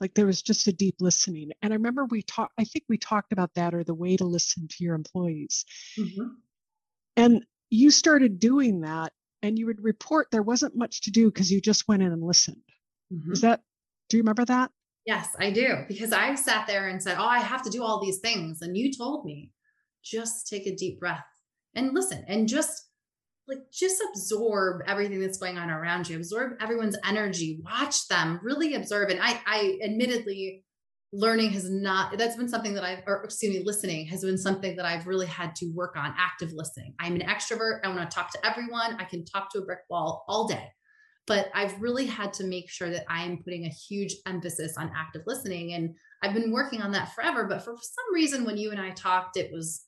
Like 0.00 0.14
there 0.14 0.26
was 0.26 0.42
just 0.42 0.68
a 0.68 0.72
deep 0.72 0.96
listening. 1.00 1.50
And 1.62 1.72
I 1.72 1.76
remember 1.76 2.04
we 2.04 2.22
talked, 2.22 2.52
I 2.58 2.64
think 2.64 2.84
we 2.88 2.98
talked 2.98 3.32
about 3.32 3.54
that 3.54 3.74
or 3.74 3.82
the 3.82 3.94
way 3.94 4.16
to 4.16 4.24
listen 4.24 4.68
to 4.68 4.84
your 4.84 4.94
employees. 4.94 5.64
Mm-hmm. 5.98 6.28
And 7.16 7.44
you 7.70 7.90
started 7.90 8.38
doing 8.38 8.82
that 8.82 9.12
and 9.46 9.58
you 9.58 9.66
would 9.66 9.82
report 9.82 10.28
there 10.30 10.42
wasn't 10.42 10.76
much 10.76 11.02
to 11.02 11.10
do 11.10 11.26
because 11.26 11.50
you 11.50 11.60
just 11.60 11.86
went 11.86 12.02
in 12.02 12.12
and 12.12 12.22
listened. 12.22 12.62
Mm-hmm. 13.12 13.32
Is 13.32 13.40
that, 13.42 13.60
do 14.08 14.16
you 14.16 14.22
remember 14.22 14.44
that? 14.44 14.70
Yes, 15.06 15.28
I 15.38 15.50
do. 15.50 15.84
Because 15.86 16.12
I 16.12 16.34
sat 16.34 16.66
there 16.66 16.88
and 16.88 17.00
said, 17.00 17.16
Oh, 17.18 17.26
I 17.26 17.38
have 17.38 17.62
to 17.62 17.70
do 17.70 17.84
all 17.84 18.04
these 18.04 18.18
things. 18.18 18.60
And 18.60 18.76
you 18.76 18.92
told 18.92 19.24
me, 19.24 19.52
just 20.04 20.48
take 20.48 20.66
a 20.66 20.74
deep 20.74 20.98
breath 20.98 21.24
and 21.74 21.94
listen 21.94 22.24
and 22.28 22.48
just 22.48 22.88
like 23.48 23.58
just 23.72 24.02
absorb 24.10 24.82
everything 24.86 25.20
that's 25.20 25.38
going 25.38 25.58
on 25.58 25.70
around 25.70 26.08
you 26.08 26.16
absorb 26.16 26.52
everyone's 26.60 26.96
energy 27.04 27.60
watch 27.64 28.06
them 28.08 28.40
really 28.42 28.74
observe 28.74 29.08
and 29.08 29.20
i 29.20 29.40
i 29.46 29.78
admittedly 29.84 30.64
learning 31.12 31.50
has 31.50 31.70
not 31.70 32.18
that's 32.18 32.36
been 32.36 32.48
something 32.48 32.74
that 32.74 32.82
i've 32.82 33.02
or 33.06 33.22
excuse 33.22 33.54
me 33.54 33.62
listening 33.64 34.06
has 34.06 34.22
been 34.22 34.36
something 34.36 34.74
that 34.76 34.84
i've 34.84 35.06
really 35.06 35.26
had 35.26 35.54
to 35.54 35.66
work 35.74 35.96
on 35.96 36.12
active 36.18 36.50
listening 36.52 36.94
i'm 37.00 37.14
an 37.14 37.22
extrovert 37.22 37.78
i 37.84 37.88
want 37.88 38.10
to 38.10 38.14
talk 38.14 38.30
to 38.30 38.44
everyone 38.44 38.96
i 38.98 39.04
can 39.04 39.24
talk 39.24 39.50
to 39.50 39.58
a 39.58 39.64
brick 39.64 39.80
wall 39.88 40.24
all 40.28 40.48
day 40.48 40.68
but 41.26 41.50
I've 41.54 41.80
really 41.80 42.06
had 42.06 42.32
to 42.34 42.44
make 42.44 42.70
sure 42.70 42.90
that 42.90 43.04
I 43.08 43.24
am 43.24 43.42
putting 43.42 43.64
a 43.64 43.70
huge 43.70 44.14
emphasis 44.26 44.76
on 44.76 44.92
active 44.96 45.22
listening. 45.26 45.72
And 45.72 45.94
I've 46.22 46.34
been 46.34 46.52
working 46.52 46.82
on 46.82 46.92
that 46.92 47.14
forever. 47.14 47.44
But 47.44 47.62
for 47.64 47.74
some 47.76 48.14
reason, 48.14 48.44
when 48.44 48.56
you 48.56 48.70
and 48.70 48.80
I 48.80 48.90
talked, 48.90 49.36
it 49.36 49.50
was, 49.52 49.84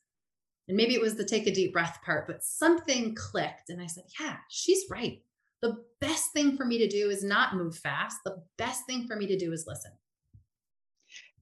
and 0.66 0.76
maybe 0.76 0.94
it 0.94 1.00
was 1.00 1.14
the 1.14 1.24
take 1.24 1.46
a 1.46 1.54
deep 1.54 1.72
breath 1.72 2.00
part, 2.04 2.26
but 2.26 2.42
something 2.42 3.14
clicked. 3.14 3.70
And 3.70 3.80
I 3.80 3.86
said, 3.86 4.04
yeah, 4.20 4.36
she's 4.50 4.84
right. 4.90 5.22
The 5.62 5.76
best 6.00 6.32
thing 6.32 6.56
for 6.56 6.64
me 6.64 6.78
to 6.78 6.88
do 6.88 7.08
is 7.08 7.24
not 7.24 7.56
move 7.56 7.76
fast. 7.76 8.18
The 8.24 8.42
best 8.58 8.82
thing 8.86 9.06
for 9.06 9.16
me 9.16 9.26
to 9.28 9.38
do 9.38 9.52
is 9.52 9.64
listen. 9.66 9.92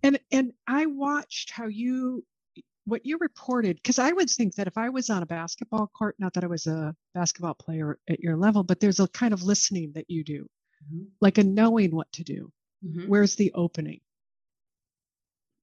And 0.07 0.21
and 0.31 0.53
I 0.69 0.87
watched 0.87 1.51
how 1.51 1.67
you 1.67 2.25
what 2.85 3.05
you 3.05 3.19
reported, 3.19 3.77
because 3.77 3.99
I 3.99 4.13
would 4.13 4.31
think 4.31 4.55
that 4.55 4.69
if 4.69 4.79
I 4.79 4.89
was 4.89 5.11
on 5.11 5.25
a 5.25 5.27
basketball 5.27 5.89
court, 5.89 6.15
not 6.21 6.33
that 6.35 6.45
I 6.45 6.47
was 6.47 6.69
a 6.69 6.95
basketball 7.13 7.55
player 7.55 7.99
at 8.09 8.21
your 8.21 8.37
level, 8.37 8.63
but 8.63 8.79
there's 8.79 9.01
a 9.01 9.09
kind 9.09 9.35
of 9.35 9.43
listening 9.43 9.91
that 9.97 10.09
you 10.09 10.23
do, 10.23 10.47
mm-hmm. 10.85 11.07
like 11.21 11.39
a 11.39 11.43
knowing 11.43 11.91
what 11.91 12.11
to 12.13 12.23
do. 12.23 12.53
Mm-hmm. 12.87 13.09
Where's 13.09 13.35
the 13.35 13.53
opening? 13.55 14.01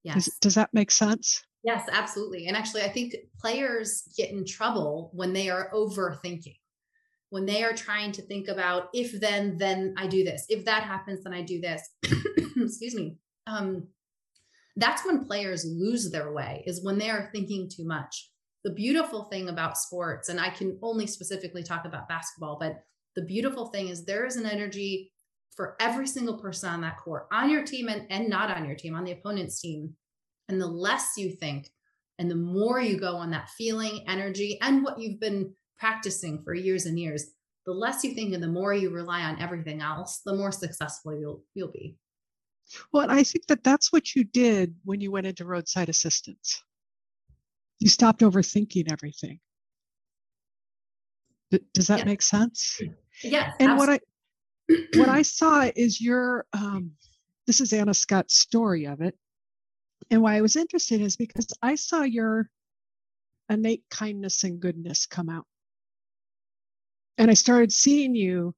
Yes. 0.02 0.16
Does, 0.16 0.34
does 0.40 0.54
that 0.56 0.74
make 0.74 0.90
sense? 0.90 1.42
Yes, 1.62 1.88
absolutely. 1.90 2.46
And 2.46 2.58
actually, 2.58 2.82
I 2.82 2.90
think 2.90 3.14
players 3.40 4.02
get 4.18 4.30
in 4.30 4.44
trouble 4.44 5.10
when 5.14 5.32
they 5.32 5.48
are 5.48 5.70
overthinking, 5.72 6.58
when 7.30 7.46
they 7.46 7.64
are 7.64 7.72
trying 7.72 8.12
to 8.12 8.22
think 8.22 8.48
about 8.48 8.90
if 8.92 9.18
then, 9.18 9.56
then 9.56 9.94
I 9.96 10.06
do 10.06 10.24
this. 10.24 10.44
If 10.50 10.66
that 10.66 10.82
happens, 10.82 11.24
then 11.24 11.32
I 11.32 11.40
do 11.40 11.62
this. 11.62 11.88
Excuse 12.56 12.94
me. 12.94 13.16
Um, 13.46 13.88
that's 14.76 15.04
when 15.06 15.24
players 15.24 15.64
lose 15.64 16.10
their 16.10 16.32
way 16.32 16.62
is 16.66 16.84
when 16.84 16.98
they 16.98 17.10
are 17.10 17.30
thinking 17.32 17.68
too 17.68 17.86
much. 17.86 18.30
The 18.64 18.72
beautiful 18.72 19.24
thing 19.24 19.50
about 19.50 19.76
sports 19.76 20.30
and 20.30 20.40
i 20.40 20.48
can 20.48 20.78
only 20.82 21.06
specifically 21.06 21.62
talk 21.62 21.84
about 21.84 22.08
basketball 22.08 22.56
but 22.58 22.82
the 23.14 23.22
beautiful 23.22 23.66
thing 23.66 23.88
is 23.88 24.04
there 24.04 24.24
is 24.24 24.36
an 24.36 24.46
energy 24.46 25.12
for 25.56 25.76
every 25.80 26.06
single 26.06 26.38
person 26.38 26.68
on 26.68 26.80
that 26.80 26.98
court 26.98 27.26
on 27.32 27.50
your 27.50 27.64
team 27.64 27.88
and, 27.88 28.06
and 28.10 28.28
not 28.28 28.50
on 28.50 28.64
your 28.64 28.74
team 28.74 28.94
on 28.94 29.04
the 29.04 29.12
opponent's 29.12 29.60
team. 29.60 29.94
And 30.48 30.60
the 30.60 30.66
less 30.66 31.12
you 31.16 31.30
think 31.30 31.70
and 32.18 32.30
the 32.30 32.36
more 32.36 32.80
you 32.80 32.98
go 32.98 33.16
on 33.16 33.30
that 33.30 33.50
feeling 33.50 34.04
energy 34.08 34.58
and 34.60 34.84
what 34.84 34.98
you've 34.98 35.20
been 35.20 35.54
practicing 35.78 36.42
for 36.42 36.54
years 36.54 36.86
and 36.86 36.98
years 36.98 37.32
the 37.66 37.72
less 37.72 38.04
you 38.04 38.14
think 38.14 38.34
and 38.34 38.42
the 38.42 38.48
more 38.48 38.74
you 38.74 38.90
rely 38.90 39.22
on 39.22 39.40
everything 39.40 39.80
else 39.80 40.20
the 40.24 40.34
more 40.34 40.52
successful 40.52 41.18
you'll 41.18 41.42
you'll 41.54 41.72
be 41.72 41.96
well, 42.92 43.10
I 43.10 43.22
think 43.22 43.46
that 43.46 43.64
that's 43.64 43.92
what 43.92 44.14
you 44.14 44.24
did 44.24 44.74
when 44.84 45.00
you 45.00 45.10
went 45.10 45.26
into 45.26 45.44
roadside 45.44 45.88
assistance. 45.88 46.62
You 47.80 47.88
stopped 47.88 48.20
overthinking 48.20 48.90
everything. 48.90 49.40
does 51.72 51.88
that 51.88 52.00
yeah. 52.00 52.04
make 52.04 52.22
sense? 52.22 52.80
Yeah. 53.22 53.52
And 53.60 53.72
absolutely. 53.72 54.00
what 54.68 54.76
I 54.98 54.98
what 54.98 55.08
I 55.08 55.22
saw 55.38 55.70
is 55.76 56.00
your 56.00 56.46
um, 56.52 56.92
this 57.46 57.60
is 57.60 57.72
Anna 57.72 57.94
Scott's 57.94 58.36
story 58.36 58.86
of 58.86 59.00
it. 59.00 59.16
And 60.10 60.22
why 60.22 60.36
I 60.36 60.40
was 60.40 60.56
interested 60.56 61.00
is 61.00 61.16
because 61.16 61.46
I 61.62 61.76
saw 61.76 62.02
your 62.02 62.48
innate 63.48 63.84
kindness 63.90 64.44
and 64.44 64.60
goodness 64.60 65.06
come 65.06 65.28
out. 65.28 65.46
and 67.18 67.30
I 67.30 67.34
started 67.34 67.72
seeing 67.72 68.14
you 68.14 68.54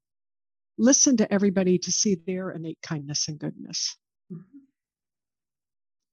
listen 0.77 1.17
to 1.17 1.33
everybody 1.33 1.77
to 1.79 1.91
see 1.91 2.15
their 2.15 2.51
innate 2.51 2.79
kindness 2.81 3.27
and 3.27 3.39
goodness. 3.39 3.97
Mm-hmm. 4.31 4.57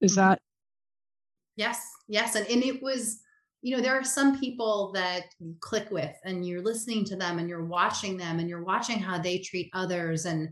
Is 0.01 0.13
mm-hmm. 0.13 0.21
that? 0.29 0.41
Yes, 1.57 1.81
yes. 2.09 2.35
And, 2.35 2.47
and 2.49 2.65
it 2.65 2.83
was, 2.83 3.21
you 3.63 3.77
know, 3.77 3.83
there 3.83 3.99
are 3.99 4.05
some 4.05 4.39
people 4.39 4.93
that 4.93 5.25
you 5.39 5.55
click 5.61 5.91
with 5.91 6.15
and 6.25 6.47
you're 6.47 6.63
listening 6.63 7.05
to 7.07 7.17
them 7.17 7.39
and 7.39 7.49
you're 7.49 7.65
watching 7.65 8.17
them 8.17 8.39
and 8.39 8.49
you're 8.49 8.65
watching 8.65 8.99
how 8.99 9.19
they 9.19 9.39
treat 9.39 9.71
others. 9.73 10.25
And 10.25 10.51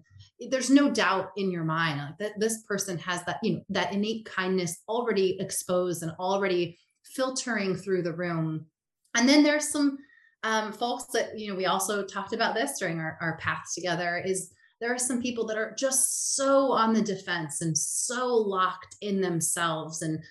there's 0.50 0.70
no 0.70 0.90
doubt 0.90 1.30
in 1.36 1.50
your 1.50 1.64
mind 1.64 1.98
like 1.98 2.18
that 2.18 2.38
this 2.38 2.62
person 2.62 2.98
has 2.98 3.24
that, 3.24 3.38
you 3.42 3.54
know, 3.54 3.62
that 3.70 3.92
innate 3.92 4.24
kindness 4.26 4.82
already 4.88 5.36
exposed 5.40 6.02
and 6.02 6.12
already 6.18 6.78
filtering 7.04 7.74
through 7.76 8.02
the 8.02 8.14
room. 8.14 8.66
And 9.14 9.28
then 9.28 9.42
there's 9.42 9.68
some 9.68 9.98
um, 10.42 10.72
folks 10.72 11.04
that 11.12 11.38
you 11.38 11.48
know 11.48 11.56
we 11.56 11.66
also 11.66 12.04
talked 12.04 12.32
about 12.32 12.54
this 12.54 12.78
during 12.78 12.98
our, 12.98 13.18
our 13.20 13.36
paths 13.38 13.74
together 13.74 14.22
is 14.24 14.52
there 14.80 14.92
are 14.92 14.98
some 14.98 15.22
people 15.22 15.46
that 15.46 15.56
are 15.56 15.74
just 15.78 16.34
so 16.34 16.72
on 16.72 16.92
the 16.92 17.02
defense 17.02 17.60
and 17.60 17.76
so 17.76 18.26
locked 18.34 18.96
in 19.00 19.20
themselves 19.20 20.02
and 20.02 20.22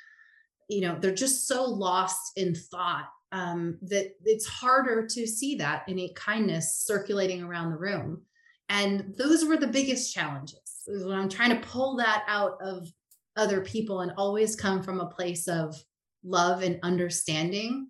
you 0.70 0.82
know 0.82 0.98
they're 1.00 1.14
just 1.14 1.48
so 1.48 1.64
lost 1.64 2.34
in 2.36 2.54
thought 2.54 3.10
um, 3.32 3.78
that 3.84 4.14
it's 4.26 4.46
harder 4.46 5.08
to 5.08 5.26
see 5.26 5.56
that 5.56 5.84
innate 5.88 6.16
kindness 6.16 6.84
circulating 6.86 7.42
around 7.42 7.70
the 7.70 7.78
room. 7.78 8.22
And 8.68 9.16
those 9.18 9.46
were 9.46 9.56
the 9.56 9.68
biggest 9.68 10.14
challenges 10.14 10.62
when 10.88 11.18
i'm 11.18 11.30
trying 11.30 11.50
to 11.50 11.68
pull 11.68 11.96
that 11.96 12.24
out 12.28 12.58
of 12.62 12.92
other 13.38 13.62
people 13.62 14.02
and 14.02 14.12
always 14.18 14.56
come 14.56 14.82
from 14.82 15.00
a 15.00 15.06
place 15.06 15.48
of 15.48 15.76
love 16.24 16.64
and 16.64 16.80
understanding 16.84 17.88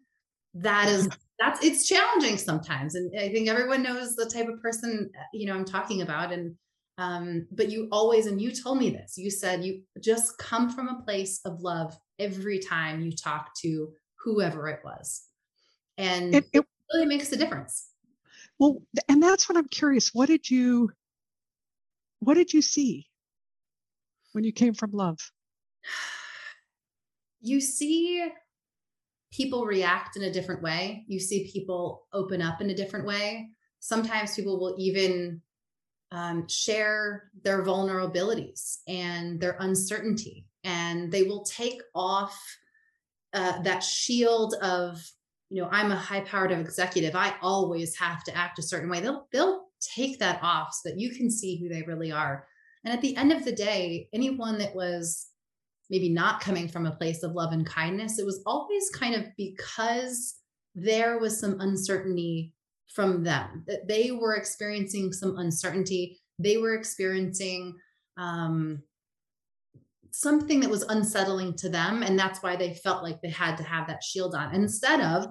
that 0.54 0.88
is 0.88 1.10
that's 1.42 1.64
it's 1.66 1.88
challenging 1.88 2.38
sometimes 2.38 2.96
and 2.96 3.12
i 3.20 3.30
think 3.30 3.50
everyone 3.50 3.82
knows 3.82 4.16
the 4.16 4.26
type 4.26 4.48
of 4.48 4.62
person 4.62 5.10
uh, 5.18 5.24
you 5.34 5.46
know 5.46 5.56
i'm 5.56 5.66
talking 5.66 6.02
about 6.02 6.32
and 6.32 6.56
um 6.98 7.48
but 7.52 7.70
you 7.70 7.88
always 7.92 8.28
and 8.28 8.40
you 8.42 8.52
told 8.52 8.78
me 8.78 8.90
this 8.90 9.18
you 9.18 9.32
said 9.32 9.64
you 9.64 9.82
just 10.00 10.38
come 10.38 10.70
from 10.70 10.88
a 10.88 11.02
place 11.04 11.40
of 11.46 11.62
love 11.62 11.98
every 12.20 12.60
time 12.60 13.02
you 13.02 13.12
talk 13.12 13.50
to 13.56 13.92
whoever 14.24 14.68
it 14.68 14.80
was 14.84 15.24
and 15.98 16.36
it, 16.36 16.46
it, 16.54 16.60
it 16.60 16.66
really 16.94 17.06
makes 17.06 17.32
a 17.32 17.38
difference. 17.38 17.90
Well 18.60 18.82
and 19.10 19.22
that's 19.24 19.50
what 19.50 19.58
i'm 19.58 19.68
curious 19.68 20.14
what 20.14 20.28
did 20.28 20.50
you 20.50 20.92
what 22.20 22.36
did 22.36 22.54
you 22.54 22.62
see 22.62 23.08
when 24.32 24.44
you 24.44 24.54
came 24.54 24.74
from 24.74 24.92
love? 24.92 25.20
You 27.44 27.60
see 27.60 28.32
people 29.32 29.66
react 29.66 30.18
in 30.18 30.24
a 30.24 30.32
different 30.32 30.62
way. 30.62 31.06
You 31.08 31.20
see 31.20 31.50
people 31.52 32.08
open 32.14 32.42
up 32.42 32.62
in 32.62 32.70
a 32.70 32.76
different 32.76 33.06
way. 33.06 33.50
Sometimes 33.80 34.36
people 34.36 34.60
will 34.60 34.76
even 34.78 35.42
um, 36.12 36.48
share 36.48 37.32
their 37.44 37.64
vulnerabilities 37.64 38.80
and 38.88 39.40
their 39.40 39.56
uncertainty, 39.60 40.46
and 40.64 41.12
they 41.12 41.24
will 41.24 41.44
take 41.44 41.82
off 41.96 42.38
uh, 43.34 43.62
that 43.62 43.82
shield 43.82 44.56
of, 44.62 45.02
you 45.50 45.62
know, 45.62 45.70
I'm 45.72 45.92
a 45.92 45.96
high-powered 45.96 46.52
executive. 46.52 47.16
I 47.16 47.34
always 47.42 47.98
have 47.98 48.24
to 48.26 48.36
act 48.36 48.60
a 48.60 48.64
certain 48.64 48.90
way. 48.90 49.00
They'll 49.00 49.28
they'll 49.32 49.68
take 49.80 50.20
that 50.20 50.40
off 50.44 50.74
so 50.74 50.90
that 50.90 51.00
you 51.00 51.12
can 51.12 51.32
see 51.32 51.58
who 51.58 51.70
they 51.70 51.82
really 51.84 52.12
are. 52.12 52.46
And 52.84 52.94
at 52.94 53.02
the 53.02 53.16
end 53.16 53.32
of 53.32 53.46
the 53.46 53.52
day, 53.52 54.10
anyone 54.14 54.58
that 54.58 54.76
was 54.76 55.28
maybe 55.92 56.10
not 56.10 56.40
coming 56.40 56.70
from 56.70 56.86
a 56.86 56.96
place 56.96 57.22
of 57.22 57.34
love 57.34 57.52
and 57.52 57.66
kindness. 57.66 58.18
It 58.18 58.26
was 58.26 58.42
always 58.46 58.90
kind 58.92 59.14
of 59.14 59.26
because 59.38 60.36
there 60.74 61.20
was 61.20 61.38
some 61.38 61.60
uncertainty 61.60 62.54
from 62.88 63.24
them, 63.24 63.64
that 63.68 63.88
they 63.88 64.12
were 64.12 64.36
experiencing 64.36 65.12
some 65.12 65.38
uncertainty. 65.38 66.20
They 66.40 66.58
were 66.58 66.76
experiencing 66.76 67.76
um, 68.18 68.82
something 70.12 70.62
that 70.62 70.70
was 70.70 70.84
unsettling 70.84 71.56
to 71.58 71.70
them. 71.70 72.04
And 72.04 72.18
that's 72.18 72.42
why 72.42 72.56
they 72.56 72.74
felt 72.74 73.04
like 73.04 73.22
they 73.22 73.30
had 73.30 73.58
to 73.58 73.64
have 73.64 73.88
that 73.88 74.04
shield 74.04 74.34
on 74.34 74.56
instead 74.56 75.02
of 75.02 75.28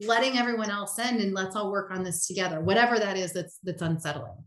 letting 0.00 0.38
everyone 0.38 0.70
else 0.70 0.98
in 0.98 1.20
and 1.20 1.34
let's 1.34 1.56
all 1.56 1.70
work 1.70 1.90
on 1.90 2.02
this 2.02 2.26
together, 2.26 2.60
whatever 2.60 2.98
that 2.98 3.16
is 3.16 3.32
that's 3.32 3.58
that's 3.62 3.82
unsettling. 3.82 4.44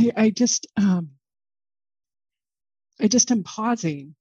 I, 0.00 0.12
I 0.16 0.30
just 0.30 0.66
um, 0.76 1.10
I 3.00 3.08
just 3.08 3.30
am 3.30 3.42
pausing 3.42 4.14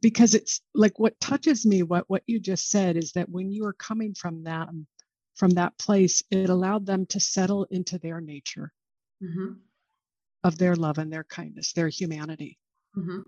because 0.00 0.34
it's 0.34 0.60
like 0.74 0.98
what 0.98 1.18
touches 1.20 1.66
me 1.66 1.82
what 1.82 2.04
what 2.08 2.22
you 2.26 2.40
just 2.40 2.70
said 2.70 2.96
is 2.96 3.12
that 3.12 3.28
when 3.28 3.52
you 3.52 3.64
are 3.66 3.74
coming 3.74 4.14
from 4.14 4.44
that 4.44 4.68
from 5.36 5.50
that 5.50 5.76
place 5.78 6.22
it 6.30 6.48
allowed 6.48 6.86
them 6.86 7.06
to 7.06 7.20
settle 7.20 7.64
into 7.70 7.98
their 7.98 8.20
nature 8.20 8.72
mm-hmm. 9.22 9.52
of 10.42 10.58
their 10.58 10.74
love 10.74 10.98
and 10.98 11.12
their 11.12 11.24
kindness 11.24 11.72
their 11.72 11.88
humanity 11.88 12.58
mm-hmm. 12.96 13.20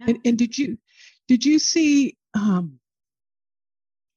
yeah. 0.00 0.06
and, 0.08 0.18
and 0.24 0.38
did 0.38 0.58
you 0.58 0.76
did 1.28 1.44
you 1.44 1.58
see 1.58 2.16
um, 2.34 2.79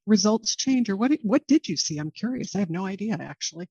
results 0.06 0.54
change 0.56 0.88
or 0.90 0.96
what 0.96 1.12
what 1.22 1.46
did 1.46 1.68
you 1.68 1.76
see? 1.76 1.98
I'm 1.98 2.10
curious. 2.10 2.54
I 2.54 2.60
have 2.60 2.70
no 2.70 2.86
idea 2.86 3.16
actually. 3.20 3.68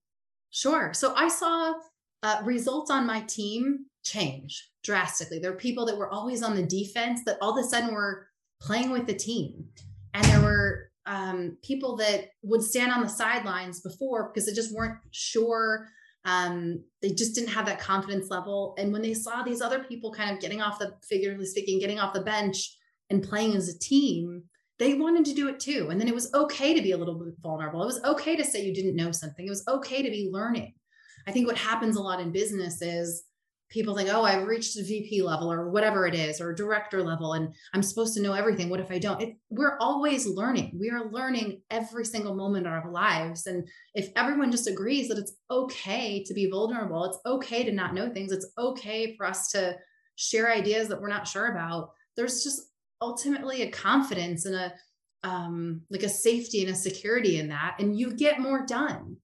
Sure. 0.50 0.92
So 0.94 1.14
i 1.16 1.28
saw 1.28 1.74
uh, 2.22 2.40
results 2.44 2.90
on 2.90 3.06
my 3.06 3.20
team 3.22 3.86
change 4.02 4.70
drastically. 4.82 5.38
There 5.38 5.52
are 5.52 5.56
people 5.56 5.84
that 5.86 5.96
were 5.96 6.10
always 6.10 6.42
on 6.42 6.56
the 6.56 6.62
defense 6.62 7.20
that 7.26 7.38
all 7.42 7.58
of 7.58 7.64
a 7.64 7.68
sudden 7.68 7.92
were 7.92 8.28
playing 8.60 8.90
with 8.90 9.06
the 9.06 9.14
team. 9.14 9.66
And 10.14 10.24
there 10.26 10.40
were 10.40 10.90
um, 11.06 11.58
people 11.62 11.96
that 11.96 12.30
would 12.42 12.62
stand 12.62 12.92
on 12.92 13.02
the 13.02 13.08
sidelines 13.08 13.80
before 13.80 14.28
because 14.28 14.46
they 14.46 14.54
just 14.54 14.74
weren't 14.74 14.98
sure 15.10 15.88
um, 16.24 16.82
they 17.02 17.10
just 17.10 17.34
didn't 17.34 17.50
have 17.50 17.66
that 17.66 17.80
confidence 17.80 18.30
level. 18.30 18.74
And 18.78 18.92
when 18.92 19.02
they 19.02 19.12
saw 19.12 19.42
these 19.42 19.60
other 19.60 19.84
people 19.84 20.12
kind 20.12 20.30
of 20.30 20.40
getting 20.40 20.62
off 20.62 20.78
the 20.78 20.94
figuratively 21.06 21.46
speaking 21.46 21.78
getting 21.78 21.98
off 21.98 22.14
the 22.14 22.22
bench 22.22 22.76
and 23.10 23.22
playing 23.22 23.54
as 23.54 23.68
a 23.68 23.78
team 23.78 24.44
they 24.78 24.94
wanted 24.94 25.24
to 25.26 25.34
do 25.34 25.48
it 25.48 25.60
too. 25.60 25.88
And 25.90 26.00
then 26.00 26.08
it 26.08 26.14
was 26.14 26.32
okay 26.34 26.74
to 26.74 26.82
be 26.82 26.92
a 26.92 26.96
little 26.96 27.14
bit 27.14 27.34
vulnerable. 27.40 27.82
It 27.82 27.86
was 27.86 28.04
okay 28.04 28.36
to 28.36 28.44
say 28.44 28.64
you 28.64 28.74
didn't 28.74 28.96
know 28.96 29.12
something. 29.12 29.46
It 29.46 29.50
was 29.50 29.66
okay 29.68 30.02
to 30.02 30.10
be 30.10 30.30
learning. 30.32 30.74
I 31.26 31.32
think 31.32 31.46
what 31.46 31.56
happens 31.56 31.96
a 31.96 32.02
lot 32.02 32.20
in 32.20 32.32
business 32.32 32.82
is 32.82 33.24
people 33.70 33.96
think, 33.96 34.08
oh, 34.12 34.22
I've 34.22 34.46
reached 34.46 34.76
a 34.76 34.84
VP 34.84 35.22
level 35.22 35.50
or 35.50 35.70
whatever 35.70 36.06
it 36.06 36.14
is, 36.14 36.40
or 36.40 36.52
director 36.52 37.02
level, 37.02 37.32
and 37.32 37.52
I'm 37.72 37.82
supposed 37.82 38.14
to 38.14 38.22
know 38.22 38.32
everything. 38.32 38.68
What 38.68 38.80
if 38.80 38.90
I 38.90 38.98
don't? 38.98 39.20
It, 39.20 39.36
we're 39.50 39.78
always 39.78 40.26
learning. 40.26 40.76
We 40.78 40.90
are 40.90 41.10
learning 41.10 41.62
every 41.70 42.04
single 42.04 42.34
moment 42.34 42.66
of 42.66 42.72
our 42.72 42.90
lives. 42.90 43.46
And 43.46 43.66
if 43.94 44.10
everyone 44.16 44.52
just 44.52 44.68
agrees 44.68 45.08
that 45.08 45.18
it's 45.18 45.34
okay 45.50 46.22
to 46.24 46.34
be 46.34 46.50
vulnerable, 46.50 47.04
it's 47.04 47.18
okay 47.26 47.64
to 47.64 47.72
not 47.72 47.94
know 47.94 48.10
things, 48.10 48.32
it's 48.32 48.52
okay 48.58 49.16
for 49.16 49.26
us 49.26 49.50
to 49.52 49.76
share 50.16 50.52
ideas 50.52 50.88
that 50.88 51.00
we're 51.00 51.08
not 51.08 51.26
sure 51.26 51.46
about, 51.46 51.90
there's 52.16 52.44
just 52.44 52.70
ultimately 53.04 53.62
a 53.62 53.70
confidence 53.70 54.46
and 54.46 54.54
a 54.54 54.72
um, 55.22 55.82
like 55.90 56.02
a 56.02 56.08
safety 56.08 56.62
and 56.62 56.70
a 56.70 56.76
security 56.76 57.38
in 57.38 57.48
that 57.48 57.76
and 57.78 57.98
you 57.98 58.12
get 58.14 58.40
more 58.40 58.64
done. 58.66 59.16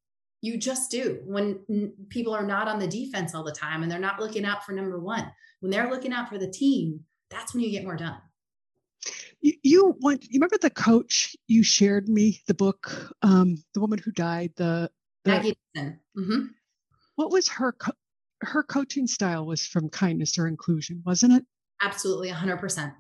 You 0.43 0.57
just 0.57 0.91
do 0.91 1.21
when 1.25 1.93
people 2.09 2.35
are 2.35 2.47
not 2.47 2.69
on 2.69 2.79
the 2.79 2.87
defense 2.87 3.35
all 3.35 3.45
the 3.45 3.53
time 3.53 3.83
and 3.83 3.93
they're 3.93 3.99
not 3.99 4.19
looking 4.19 4.47
out 4.47 4.65
for 4.65 4.73
number 4.73 4.99
one. 4.99 5.31
When 5.61 5.71
they're 5.71 5.91
looking 5.91 6.13
out 6.13 6.29
for 6.29 6.39
the 6.39 6.51
team 6.51 7.01
that's 7.31 7.55
when 7.55 7.63
you 7.63 7.71
get 7.71 7.85
more 7.85 7.97
done. 7.97 8.19
You, 9.41 9.53
you 9.63 9.97
want 10.01 10.25
you 10.25 10.39
remember 10.39 10.59
the 10.61 10.71
coach 10.71 11.35
you 11.47 11.63
shared 11.63 12.09
me 12.09 12.43
the 12.47 12.55
book 12.55 13.15
um 13.23 13.57
the 13.73 13.81
woman 13.81 13.99
who 13.99 14.11
died 14.11 14.53
the, 14.57 14.91
the 15.25 15.31
Maggie 15.31 15.57
mm-hmm. 15.77 16.47
what 17.17 17.31
was 17.31 17.49
her 17.49 17.73
co- 17.73 17.93
her 18.43 18.63
coaching 18.63 19.07
style 19.07 19.47
was 19.47 19.65
from 19.65 19.89
kindness 19.89 20.39
or 20.39 20.47
inclusion 20.47 21.03
wasn't 21.07 21.33
it? 21.33 21.45
Absolutely 21.83 22.31
100% 22.31 22.95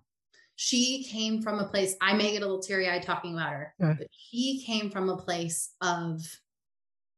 she 0.62 1.04
came 1.04 1.40
from 1.40 1.58
a 1.58 1.68
place 1.68 1.94
i 2.00 2.12
may 2.12 2.32
get 2.32 2.42
a 2.42 2.46
little 2.46 2.60
teary-eyed 2.60 3.02
talking 3.02 3.34
about 3.34 3.50
her 3.50 3.74
yeah. 3.80 3.94
but 3.96 4.06
she 4.10 4.62
came 4.66 4.90
from 4.90 5.08
a 5.08 5.16
place 5.16 5.74
of 5.80 6.20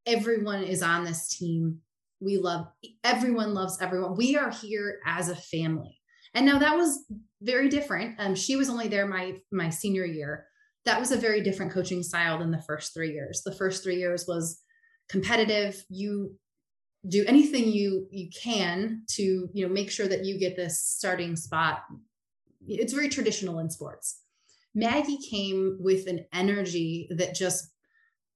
everyone 0.06 0.62
is 0.62 0.82
on 0.82 1.04
this 1.04 1.28
team. 1.28 1.78
We 2.20 2.38
love 2.38 2.66
everyone 3.02 3.54
loves 3.54 3.78
everyone. 3.80 4.16
We 4.16 4.36
are 4.36 4.50
here 4.50 5.00
as 5.06 5.28
a 5.28 5.36
family. 5.36 5.98
And 6.34 6.46
now 6.46 6.58
that 6.58 6.76
was 6.76 7.04
very 7.42 7.68
different. 7.68 8.14
Um, 8.18 8.34
she 8.34 8.56
was 8.56 8.70
only 8.70 8.88
there 8.88 9.06
my 9.06 9.38
my 9.50 9.70
senior 9.70 10.04
year. 10.04 10.46
That 10.84 11.00
was 11.00 11.12
a 11.12 11.16
very 11.16 11.42
different 11.42 11.72
coaching 11.72 12.02
style 12.02 12.38
than 12.38 12.50
the 12.50 12.62
first 12.62 12.94
three 12.94 13.12
years. 13.12 13.42
The 13.44 13.54
first 13.54 13.82
three 13.82 13.96
years 13.96 14.24
was 14.26 14.60
competitive. 15.08 15.84
You 15.88 16.36
do 17.08 17.24
anything 17.26 17.68
you 17.68 18.06
you 18.10 18.28
can 18.30 19.02
to 19.08 19.48
you 19.52 19.66
know 19.66 19.72
make 19.72 19.90
sure 19.90 20.06
that 20.06 20.24
you 20.24 20.38
get 20.38 20.56
this 20.56 20.80
starting 20.80 21.34
spot 21.34 21.80
it's 22.66 22.92
very 22.92 23.08
traditional 23.08 23.58
in 23.58 23.70
sports. 23.70 24.20
Maggie 24.74 25.18
came 25.18 25.76
with 25.80 26.06
an 26.06 26.24
energy 26.32 27.08
that 27.16 27.34
just 27.34 27.68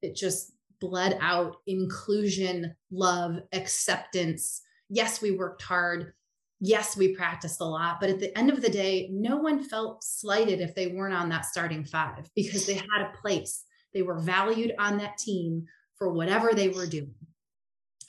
it 0.03 0.15
just 0.15 0.53
bled 0.81 1.17
out 1.21 1.57
inclusion, 1.67 2.75
love, 2.91 3.41
acceptance. 3.53 4.63
Yes, 4.89 5.23
we 5.23 5.31
worked 5.31 5.63
hard. 5.63 6.13
yes, 6.61 6.97
we 6.97 7.15
practiced 7.15 7.61
a 7.61 7.65
lot, 7.65 7.99
but 8.01 8.09
at 8.11 8.19
the 8.19 8.37
end 8.37 8.51
of 8.51 8.63
the 8.63 8.71
day, 8.71 9.09
no 9.13 9.37
one 9.37 9.63
felt 9.63 10.03
slighted 10.03 10.61
if 10.61 10.75
they 10.75 10.89
weren't 10.89 11.15
on 11.15 11.29
that 11.29 11.45
starting 11.45 11.85
five 11.85 12.31
because 12.35 12.67
they 12.67 12.75
had 12.75 13.03
a 13.03 13.17
place. 13.21 13.65
They 13.93 14.03
were 14.03 14.19
valued 14.19 14.73
on 14.79 14.99
that 14.99 15.19
team 15.19 15.67
for 15.97 16.13
whatever 16.13 16.53
they 16.53 16.69
were 16.69 16.87
doing. 16.87 17.15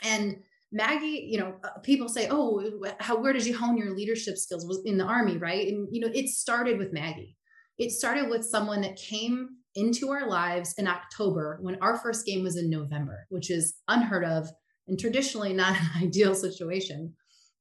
And 0.04 0.38
Maggie, 0.78 1.28
you 1.28 1.40
know, 1.40 1.56
uh, 1.64 1.80
people 1.80 2.08
say, 2.08 2.28
"Oh, 2.30 2.64
how 3.00 3.20
where 3.20 3.34
did 3.34 3.46
you 3.46 3.58
hone 3.58 3.78
your 3.78 3.96
leadership 3.96 4.38
skills?" 4.38 4.66
Was 4.66 4.82
in 4.86 4.98
the 4.98 5.04
army, 5.04 5.38
right? 5.38 5.68
And 5.68 5.88
you 5.92 6.00
know, 6.00 6.12
it 6.14 6.30
started 6.30 6.78
with 6.78 6.94
Maggie. 6.94 7.36
It 7.80 7.92
started 7.92 8.30
with 8.30 8.46
someone 8.46 8.82
that 8.82 8.96
came 8.96 9.50
into 9.76 10.10
our 10.12 10.30
lives 10.30 10.76
in 10.78 10.88
October 10.88 11.58
when 11.62 11.78
our 11.82 11.98
first 11.98 12.26
game 12.26 12.44
was 12.44 12.58
in 12.58 12.70
November, 12.70 13.26
which 13.30 13.50
is 13.50 13.76
unheard 13.88 14.24
of 14.24 14.50
and 14.88 15.00
traditionally 15.00 15.54
not 15.54 15.76
an 15.76 15.90
ideal 16.04 16.36
situation. 16.36 17.14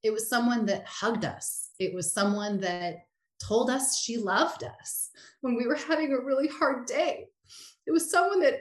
It 0.02 0.12
was 0.12 0.28
someone 0.28 0.66
that 0.66 0.86
hugged 0.86 1.24
us. 1.24 1.70
It 1.78 1.94
was 1.94 2.12
someone 2.12 2.60
that 2.60 2.96
told 3.42 3.70
us 3.70 3.98
she 3.98 4.18
loved 4.18 4.62
us 4.62 5.10
when 5.40 5.56
we 5.56 5.66
were 5.66 5.74
having 5.74 6.12
a 6.12 6.24
really 6.24 6.48
hard 6.48 6.86
day. 6.86 7.26
It 7.86 7.92
was 7.92 8.10
someone 8.10 8.40
that 8.40 8.60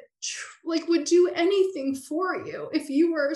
like 0.64 0.88
would 0.88 1.04
do 1.04 1.30
anything 1.36 1.96
for 1.96 2.46
you. 2.46 2.70
If 2.74 2.90
you 2.90 3.12
were, 3.12 3.34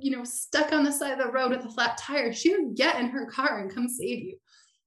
you 0.00 0.10
know, 0.10 0.24
stuck 0.24 0.72
on 0.72 0.84
the 0.84 0.92
side 0.92 1.12
of 1.12 1.18
the 1.18 1.32
road 1.32 1.50
with 1.50 1.64
a 1.64 1.70
flat 1.70 1.98
tire, 1.98 2.32
she 2.32 2.54
would 2.56 2.76
get 2.76 2.98
in 2.98 3.08
her 3.08 3.26
car 3.26 3.60
and 3.60 3.74
come 3.74 3.88
save 3.88 4.20
you. 4.20 4.36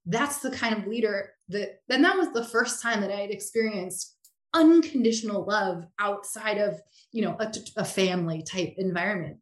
That's 0.06 0.38
the 0.38 0.50
kind 0.50 0.76
of 0.76 0.86
leader 0.86 1.32
that 1.48 1.80
then 1.88 2.02
that 2.02 2.16
was 2.16 2.32
the 2.32 2.44
first 2.44 2.82
time 2.82 3.00
that 3.00 3.10
I 3.10 3.20
had 3.20 3.30
experienced 3.30 4.16
unconditional 4.54 5.44
love 5.44 5.84
outside 5.98 6.58
of, 6.58 6.80
you 7.12 7.22
know, 7.22 7.36
a, 7.38 7.52
a 7.76 7.84
family 7.84 8.42
type 8.42 8.74
environment. 8.78 9.38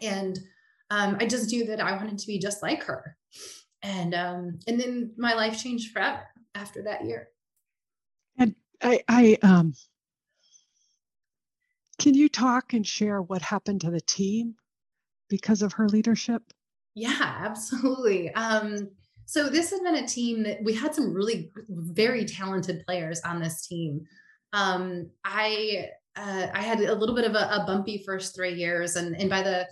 And 0.00 0.38
um, 0.90 1.16
I 1.20 1.26
just 1.26 1.50
knew 1.50 1.64
that 1.66 1.80
I 1.80 1.96
wanted 1.96 2.18
to 2.18 2.26
be 2.26 2.38
just 2.38 2.62
like 2.62 2.82
her. 2.84 3.16
And 3.82 4.14
um, 4.14 4.60
and 4.66 4.78
then 4.78 5.12
my 5.16 5.34
life 5.34 5.62
changed 5.62 5.92
forever 5.92 6.26
after 6.54 6.82
that 6.84 7.04
year. 7.04 7.28
And 8.38 8.54
I, 8.80 9.02
I 9.08 9.38
um, 9.42 9.74
can 11.98 12.14
you 12.14 12.28
talk 12.28 12.72
and 12.72 12.86
share 12.86 13.22
what 13.22 13.42
happened 13.42 13.80
to 13.82 13.90
the 13.90 14.00
team 14.00 14.56
because 15.32 15.62
of 15.62 15.72
her 15.72 15.88
leadership? 15.88 16.42
Yeah, 16.94 17.16
absolutely. 17.18 18.32
Um, 18.34 18.90
so 19.24 19.48
this 19.48 19.70
has 19.70 19.80
been 19.80 19.96
a 19.96 20.06
team 20.06 20.42
that 20.42 20.62
we 20.62 20.74
had 20.74 20.94
some 20.94 21.14
really 21.14 21.50
very 21.70 22.26
talented 22.26 22.84
players 22.86 23.22
on 23.22 23.40
this 23.40 23.66
team. 23.66 24.04
Um, 24.52 25.08
I 25.24 25.88
uh, 26.16 26.48
I 26.52 26.60
had 26.60 26.80
a 26.80 26.94
little 26.94 27.14
bit 27.14 27.24
of 27.24 27.34
a, 27.34 27.62
a, 27.62 27.64
bumpy 27.66 28.02
first 28.04 28.36
three 28.36 28.52
years, 28.52 28.96
and 28.96 29.16
and 29.16 29.30
by 29.30 29.42
the 29.42 29.66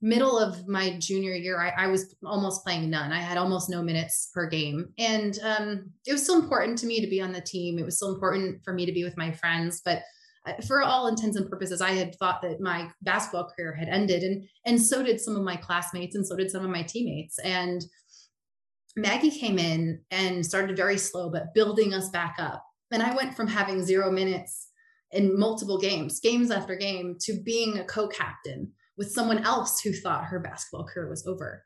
middle 0.00 0.38
of 0.38 0.66
my 0.66 0.96
junior 0.98 1.34
year, 1.34 1.60
I, 1.60 1.84
I, 1.84 1.86
was 1.88 2.14
almost 2.24 2.62
playing 2.64 2.88
none. 2.88 3.12
I 3.12 3.20
had 3.20 3.38
almost 3.38 3.70
no 3.70 3.82
minutes 3.82 4.30
per 4.34 4.46
game. 4.46 4.88
And 4.98 5.38
um, 5.42 5.90
it 6.06 6.12
was 6.12 6.22
still 6.22 6.38
important 6.38 6.76
to 6.78 6.86
me 6.86 7.00
to 7.00 7.06
be 7.06 7.22
on 7.22 7.32
the 7.32 7.40
team. 7.40 7.78
It 7.78 7.86
was 7.86 7.96
still 7.96 8.12
important 8.14 8.62
for 8.64 8.74
me 8.74 8.84
to 8.84 8.92
be 8.92 9.02
with 9.02 9.16
my 9.16 9.32
friends. 9.32 9.80
But 9.82 10.02
for 10.66 10.82
all 10.82 11.06
intents 11.06 11.36
and 11.36 11.48
purposes, 11.48 11.80
I 11.80 11.92
had 11.92 12.14
thought 12.16 12.42
that 12.42 12.60
my 12.60 12.90
basketball 13.02 13.50
career 13.56 13.74
had 13.74 13.88
ended. 13.88 14.22
And, 14.22 14.44
and 14.66 14.80
so 14.80 15.02
did 15.02 15.20
some 15.20 15.36
of 15.36 15.42
my 15.42 15.56
classmates, 15.56 16.14
and 16.14 16.26
so 16.26 16.36
did 16.36 16.50
some 16.50 16.64
of 16.64 16.70
my 16.70 16.82
teammates. 16.82 17.38
And 17.38 17.84
Maggie 18.96 19.30
came 19.30 19.58
in 19.58 20.00
and 20.10 20.44
started 20.44 20.76
very 20.76 20.98
slow, 20.98 21.30
but 21.30 21.54
building 21.54 21.94
us 21.94 22.10
back 22.10 22.36
up. 22.38 22.64
And 22.90 23.02
I 23.02 23.14
went 23.14 23.34
from 23.34 23.48
having 23.48 23.84
zero 23.84 24.10
minutes 24.10 24.68
in 25.10 25.38
multiple 25.38 25.78
games, 25.78 26.20
games 26.20 26.50
after 26.50 26.76
game, 26.76 27.16
to 27.20 27.40
being 27.42 27.78
a 27.78 27.84
co 27.84 28.06
captain 28.08 28.72
with 28.96 29.10
someone 29.10 29.44
else 29.44 29.80
who 29.80 29.92
thought 29.92 30.24
her 30.24 30.38
basketball 30.38 30.86
career 30.86 31.08
was 31.08 31.26
over. 31.26 31.64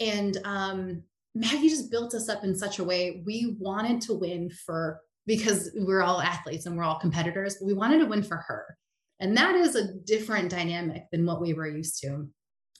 And 0.00 0.36
um, 0.44 1.02
Maggie 1.34 1.68
just 1.68 1.90
built 1.90 2.14
us 2.14 2.28
up 2.28 2.42
in 2.42 2.56
such 2.56 2.78
a 2.78 2.84
way 2.84 3.22
we 3.24 3.56
wanted 3.60 4.00
to 4.02 4.14
win 4.14 4.50
for 4.50 5.00
because 5.28 5.70
we're 5.76 6.02
all 6.02 6.20
athletes 6.20 6.66
and 6.66 6.76
we're 6.76 6.82
all 6.82 6.98
competitors, 6.98 7.56
but 7.60 7.66
we 7.66 7.74
wanted 7.74 7.98
to 7.98 8.06
win 8.06 8.24
for 8.24 8.38
her. 8.38 8.76
And 9.20 9.36
that 9.36 9.54
is 9.54 9.76
a 9.76 9.94
different 9.94 10.50
dynamic 10.50 11.04
than 11.12 11.24
what 11.24 11.40
we 11.40 11.54
were 11.54 11.68
used 11.68 12.00
to. 12.02 12.26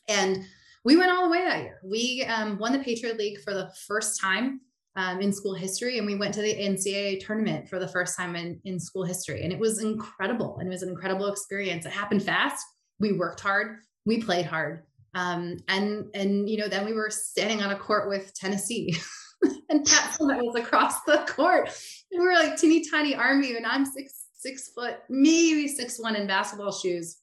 And 0.09 0.45
we 0.85 0.97
went 0.97 1.13
all 1.13 1.25
the 1.25 1.31
way 1.31 1.45
that 1.45 1.63
year. 1.63 1.81
We 1.85 2.25
um, 2.25 2.59
won 2.59 2.73
the 2.73 2.79
Patriot 2.81 3.19
League 3.19 3.41
for 3.43 3.55
the 3.55 3.71
first 3.87 4.21
time 4.21 4.61
um, 4.97 5.21
in 5.21 5.33
school 5.33 5.55
history, 5.55 5.99
and 5.99 6.07
we 6.07 6.17
went 6.17 6.35
to 6.35 6.43
the 6.43 6.55
NCAA 6.55 7.25
tournament 7.25 7.69
for 7.69 7.79
the 7.79 7.87
first 7.87 8.17
time 8.17 8.35
in, 8.35 8.61
in 8.65 8.81
school 8.81 9.05
history. 9.05 9.43
And 9.43 9.53
it 9.53 9.59
was 9.59 9.81
incredible. 9.81 10.59
And 10.59 10.69
it 10.69 10.71
was 10.73 10.83
an 10.83 10.89
incredible 10.89 11.27
experience. 11.27 11.87
It 11.87 11.93
happened 11.93 12.23
fast 12.23 12.65
we 13.01 13.13
worked 13.13 13.41
hard, 13.41 13.79
we 14.05 14.23
played 14.23 14.47
hard. 14.47 14.83
Um, 15.15 15.59
and 15.69 16.07
and 16.15 16.49
you 16.49 16.59
know, 16.59 16.69
then 16.69 16.85
we 16.85 16.93
were 16.93 17.11
standing 17.11 17.63
on 17.63 17.71
a 17.71 17.79
court 17.79 18.09
with 18.09 18.35
Tennessee. 18.35 18.97
and 19.69 19.85
Pat 19.85 20.17
Summitt 20.19 20.43
was 20.43 20.57
across 20.57 21.03
the 21.05 21.25
court. 21.29 21.69
And 22.11 22.21
we 22.21 22.27
were 22.27 22.35
like 22.35 22.57
teeny 22.57 22.85
tiny 22.89 23.15
army, 23.15 23.57
and 23.57 23.67
I'm 23.67 23.85
six 23.85 24.27
six 24.35 24.71
foot, 24.75 24.99
maybe 25.09 25.69
six 25.69 25.99
one 26.01 26.17
in 26.17 26.27
basketball 26.27 26.73
shoes. 26.73 27.19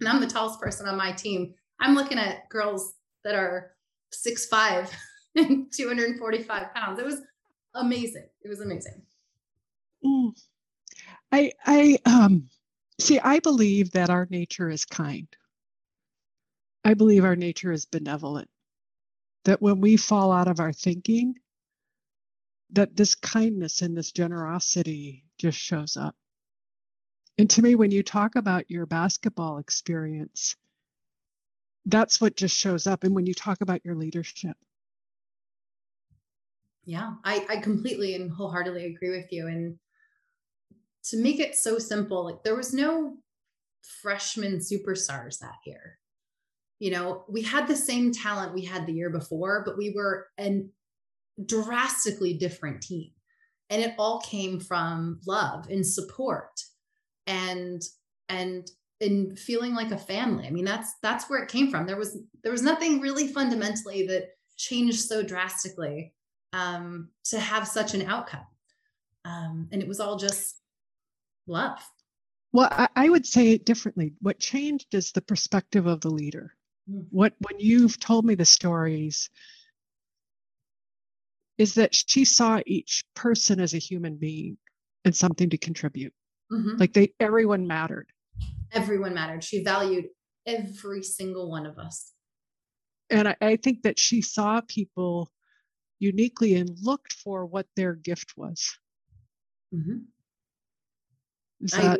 And 0.00 0.08
I'm 0.08 0.20
the 0.20 0.26
tallest 0.26 0.60
person 0.60 0.88
on 0.88 0.96
my 0.96 1.12
team. 1.12 1.54
I'm 1.80 1.94
looking 1.94 2.18
at 2.18 2.48
girls 2.48 2.94
that 3.24 3.34
are 3.34 3.72
six 4.12 4.46
five 4.46 4.90
and 5.36 5.72
245 5.72 6.74
pounds. 6.74 6.98
It 6.98 7.04
was 7.04 7.20
amazing. 7.74 8.26
It 8.42 8.48
was 8.48 8.60
amazing. 8.60 9.02
Mm. 10.04 10.32
I 11.32 11.52
I 11.64 11.98
um 12.04 12.48
See, 12.98 13.18
I 13.18 13.40
believe 13.40 13.92
that 13.92 14.10
our 14.10 14.26
nature 14.30 14.70
is 14.70 14.84
kind. 14.84 15.28
I 16.84 16.94
believe 16.94 17.24
our 17.24 17.36
nature 17.36 17.72
is 17.72 17.84
benevolent. 17.84 18.48
That 19.44 19.60
when 19.60 19.80
we 19.80 19.96
fall 19.96 20.32
out 20.32 20.48
of 20.48 20.60
our 20.60 20.72
thinking, 20.72 21.34
that 22.70 22.96
this 22.96 23.14
kindness 23.14 23.82
and 23.82 23.96
this 23.96 24.12
generosity 24.12 25.24
just 25.38 25.58
shows 25.58 25.96
up. 25.96 26.14
And 27.38 27.48
to 27.50 27.62
me, 27.62 27.74
when 27.74 27.90
you 27.90 28.02
talk 28.02 28.34
about 28.36 28.70
your 28.70 28.86
basketball 28.86 29.58
experience, 29.58 30.56
that's 31.84 32.20
what 32.20 32.36
just 32.36 32.56
shows 32.56 32.86
up. 32.86 33.04
And 33.04 33.14
when 33.14 33.26
you 33.26 33.34
talk 33.34 33.60
about 33.60 33.84
your 33.84 33.94
leadership. 33.94 34.56
Yeah, 36.84 37.14
I, 37.24 37.44
I 37.48 37.56
completely 37.58 38.14
and 38.14 38.30
wholeheartedly 38.30 38.86
agree 38.86 39.10
with 39.10 39.32
you. 39.32 39.48
And 39.48 39.78
to 41.04 41.22
make 41.22 41.40
it 41.40 41.54
so 41.54 41.78
simple, 41.78 42.24
like 42.24 42.42
there 42.42 42.56
was 42.56 42.72
no 42.72 43.16
freshman 44.02 44.58
superstars 44.58 45.38
that 45.38 45.56
year. 45.64 45.98
You 46.78 46.90
know, 46.90 47.24
we 47.28 47.42
had 47.42 47.68
the 47.68 47.76
same 47.76 48.12
talent 48.12 48.54
we 48.54 48.64
had 48.64 48.86
the 48.86 48.92
year 48.92 49.10
before, 49.10 49.62
but 49.64 49.78
we 49.78 49.90
were 49.90 50.28
a 50.38 50.64
drastically 51.44 52.34
different 52.34 52.82
team. 52.82 53.10
And 53.68 53.82
it 53.82 53.94
all 53.98 54.20
came 54.20 54.60
from 54.60 55.20
love 55.26 55.68
and 55.68 55.84
support 55.84 56.60
and 57.26 57.82
and 58.28 58.70
in 59.00 59.36
feeling 59.36 59.74
like 59.74 59.90
a 59.90 59.98
family. 59.98 60.46
I 60.46 60.50
mean, 60.50 60.64
that's 60.64 60.94
that's 61.02 61.28
where 61.28 61.42
it 61.42 61.50
came 61.50 61.70
from. 61.70 61.86
There 61.86 61.96
was 61.96 62.18
there 62.42 62.52
was 62.52 62.62
nothing 62.62 63.00
really 63.00 63.28
fundamentally 63.28 64.06
that 64.06 64.30
changed 64.56 65.00
so 65.00 65.22
drastically 65.22 66.14
um, 66.52 67.08
to 67.24 67.38
have 67.38 67.68
such 67.68 67.94
an 67.94 68.02
outcome. 68.02 68.46
Um, 69.24 69.68
and 69.72 69.82
it 69.82 69.88
was 69.88 70.00
all 70.00 70.16
just 70.16 70.60
love? 71.46 71.78
Well, 72.52 72.68
I, 72.70 72.88
I 72.96 73.08
would 73.08 73.26
say 73.26 73.50
it 73.50 73.66
differently. 73.66 74.14
What 74.20 74.38
changed 74.38 74.94
is 74.94 75.12
the 75.12 75.20
perspective 75.20 75.86
of 75.86 76.00
the 76.00 76.10
leader. 76.10 76.54
Mm-hmm. 76.90 77.02
What 77.10 77.34
when 77.40 77.58
you've 77.58 77.98
told 77.98 78.24
me 78.24 78.34
the 78.34 78.44
stories 78.44 79.28
is 81.58 81.74
that 81.74 81.94
she 81.94 82.24
saw 82.24 82.60
each 82.66 83.04
person 83.14 83.60
as 83.60 83.74
a 83.74 83.78
human 83.78 84.16
being 84.16 84.58
and 85.04 85.14
something 85.14 85.50
to 85.50 85.58
contribute. 85.58 86.12
Mm-hmm. 86.52 86.76
Like 86.78 86.92
they 86.92 87.12
everyone 87.20 87.66
mattered. 87.66 88.08
Everyone 88.72 89.14
mattered. 89.14 89.42
She 89.42 89.62
valued 89.64 90.06
every 90.46 91.02
single 91.02 91.50
one 91.50 91.66
of 91.66 91.78
us. 91.78 92.12
And 93.10 93.28
I, 93.28 93.36
I 93.40 93.56
think 93.56 93.82
that 93.82 93.98
she 93.98 94.20
saw 94.20 94.60
people 94.66 95.30
uniquely 95.98 96.54
and 96.56 96.70
looked 96.82 97.14
for 97.14 97.46
what 97.46 97.66
their 97.76 97.94
gift 97.94 98.34
was. 98.36 98.76
Mm-hmm. 99.74 99.98
I, 101.72 101.96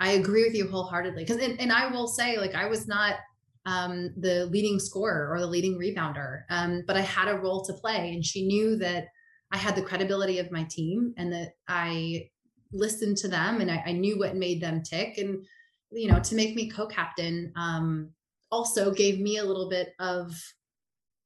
I 0.00 0.10
agree 0.12 0.44
with 0.44 0.54
you 0.54 0.68
wholeheartedly. 0.68 1.24
Because 1.24 1.42
and, 1.42 1.60
and 1.60 1.72
I 1.72 1.90
will 1.90 2.08
say, 2.08 2.38
like, 2.38 2.54
I 2.54 2.66
was 2.66 2.88
not 2.88 3.14
um, 3.66 4.14
the 4.16 4.46
leading 4.46 4.78
scorer 4.78 5.30
or 5.30 5.40
the 5.40 5.46
leading 5.46 5.78
rebounder, 5.78 6.42
um, 6.50 6.82
but 6.86 6.96
I 6.96 7.00
had 7.00 7.28
a 7.28 7.38
role 7.38 7.64
to 7.64 7.72
play, 7.72 8.12
and 8.12 8.24
she 8.24 8.46
knew 8.46 8.76
that 8.76 9.08
I 9.50 9.56
had 9.56 9.76
the 9.76 9.82
credibility 9.82 10.38
of 10.38 10.52
my 10.52 10.64
team 10.64 11.14
and 11.16 11.32
that 11.32 11.52
I 11.66 12.28
listened 12.72 13.16
to 13.18 13.28
them 13.28 13.60
and 13.60 13.70
I, 13.70 13.82
I 13.86 13.92
knew 13.92 14.18
what 14.18 14.36
made 14.36 14.60
them 14.60 14.82
tick. 14.82 15.16
And 15.16 15.44
you 15.90 16.08
know, 16.08 16.20
to 16.20 16.34
make 16.34 16.54
me 16.54 16.68
co-captain 16.68 17.52
um, 17.56 18.10
also 18.50 18.92
gave 18.92 19.20
me 19.20 19.38
a 19.38 19.44
little 19.44 19.68
bit 19.68 19.94
of. 19.98 20.32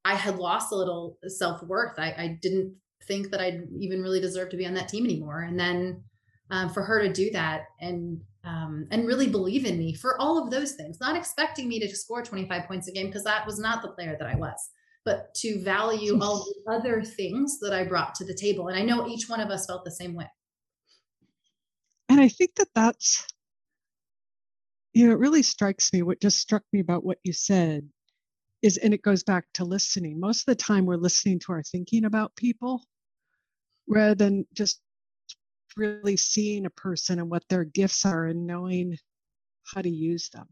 I 0.05 0.15
had 0.15 0.37
lost 0.37 0.73
a 0.73 0.75
little 0.75 1.17
self 1.27 1.63
worth. 1.63 1.97
I, 1.97 2.13
I 2.17 2.39
didn't 2.41 2.75
think 3.07 3.31
that 3.31 3.39
I'd 3.39 3.61
even 3.79 4.01
really 4.01 4.19
deserve 4.19 4.49
to 4.49 4.57
be 4.57 4.65
on 4.65 4.73
that 4.73 4.89
team 4.89 5.05
anymore, 5.05 5.41
and 5.41 5.59
then 5.59 6.03
um, 6.49 6.69
for 6.69 6.83
her 6.83 7.01
to 7.01 7.11
do 7.11 7.31
that 7.31 7.65
and 7.79 8.21
um, 8.43 8.87
and 8.91 9.07
really 9.07 9.27
believe 9.27 9.65
in 9.65 9.77
me 9.77 9.93
for 9.93 10.19
all 10.19 10.41
of 10.41 10.51
those 10.51 10.73
things, 10.73 10.99
not 10.99 11.15
expecting 11.15 11.67
me 11.67 11.79
to 11.79 11.95
score 11.95 12.21
25 12.21 12.67
points 12.67 12.87
a 12.87 12.91
game 12.91 13.07
because 13.07 13.23
that 13.23 13.45
was 13.45 13.59
not 13.59 13.81
the 13.81 13.89
player 13.89 14.15
that 14.19 14.27
I 14.27 14.35
was. 14.35 14.57
but 15.05 15.33
to 15.35 15.59
value 15.61 16.17
all 16.21 16.45
the 16.45 16.71
other 16.71 17.03
things 17.03 17.59
that 17.59 17.73
I 17.73 17.83
brought 17.83 18.15
to 18.15 18.25
the 18.25 18.33
table. 18.33 18.67
And 18.69 18.77
I 18.77 18.83
know 18.83 19.07
each 19.07 19.27
one 19.27 19.41
of 19.41 19.49
us 19.49 19.65
felt 19.65 19.83
the 19.83 19.91
same 19.91 20.13
way. 20.13 20.29
And 22.09 22.21
I 22.21 22.29
think 22.29 22.55
that 22.55 22.69
that's, 22.75 23.25
you 24.93 25.07
know, 25.07 25.13
it 25.13 25.19
really 25.19 25.43
strikes 25.43 25.91
me. 25.91 26.01
What 26.01 26.21
just 26.21 26.39
struck 26.39 26.63
me 26.71 26.79
about 26.79 27.03
what 27.03 27.17
you 27.23 27.33
said 27.33 27.89
is, 28.61 28.77
and 28.77 28.93
it 28.93 29.01
goes 29.01 29.23
back 29.23 29.45
to 29.55 29.65
listening. 29.65 30.19
Most 30.19 30.41
of 30.41 30.45
the 30.45 30.55
time, 30.55 30.85
we're 30.85 30.95
listening 30.95 31.39
to 31.39 31.53
our 31.53 31.63
thinking 31.63 32.05
about 32.05 32.35
people 32.35 32.83
rather 33.87 34.15
than 34.15 34.45
just 34.53 34.79
really 35.77 36.17
seeing 36.17 36.65
a 36.65 36.71
person 36.71 37.19
and 37.19 37.29
what 37.29 37.43
their 37.49 37.63
gifts 37.63 38.05
are 38.05 38.25
and 38.25 38.45
knowing 38.47 38.97
how 39.73 39.81
to 39.81 39.89
use 39.89 40.29
them. 40.29 40.47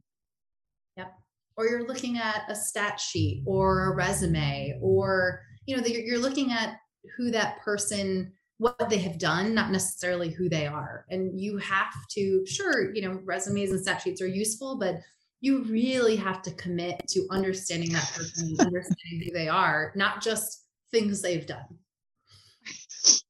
Yep. 0.98 1.14
Or 1.58 1.68
you're 1.68 1.88
looking 1.88 2.18
at 2.18 2.44
a 2.50 2.56
stat 2.56 3.00
sheet 3.00 3.44
or 3.46 3.92
a 3.92 3.96
resume, 3.96 4.78
or 4.82 5.42
you 5.66 5.78
know, 5.78 5.86
you're 5.86 6.20
looking 6.20 6.52
at 6.52 6.78
who 7.18 7.32
that 7.32 7.60
person 7.62 8.32
what 8.62 8.90
they 8.92 9.00
have 9.00 9.18
done, 9.18 9.56
not 9.56 9.72
necessarily 9.72 10.30
who 10.30 10.48
they 10.48 10.68
are. 10.68 11.06
And 11.10 11.42
you 11.42 11.58
have 11.58 11.94
to, 12.12 12.46
sure, 12.46 12.94
you 12.94 13.02
know, 13.02 13.20
resumes 13.24 13.72
and 13.72 13.82
stat 13.82 14.04
sheets 14.04 14.22
are 14.22 14.28
useful, 14.28 14.78
but 14.78 14.98
you 15.40 15.64
really 15.64 16.16
have 16.18 16.44
to 16.44 16.52
commit 16.52 17.08
to 17.08 17.26
understanding 17.32 17.92
that 17.94 18.12
person, 18.16 18.56
understanding 18.60 19.24
who 19.26 19.34
they 19.34 19.48
are, 19.48 19.92
not 19.96 20.22
just 20.22 20.68
things 20.92 21.24
they've 21.24 21.48
done. 21.48 21.80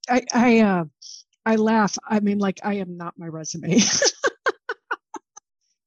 I 0.09 0.25
I 0.33 0.59
uh 0.59 0.83
I 1.45 1.55
laugh. 1.55 1.97
I 2.07 2.19
mean, 2.19 2.37
like 2.37 2.59
I 2.63 2.75
am 2.75 2.97
not 2.97 3.15
my 3.17 3.27
resume. 3.27 3.79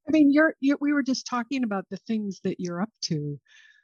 I 0.07 0.11
mean, 0.11 0.33
you're, 0.33 0.55
you 0.61 0.77
we 0.81 0.93
were 0.93 1.03
just 1.03 1.27
talking 1.27 1.65
about 1.65 1.87
the 1.91 1.97
things 1.97 2.41
that 2.45 2.61
you're 2.61 2.81
up 2.81 2.91
to. 3.03 3.39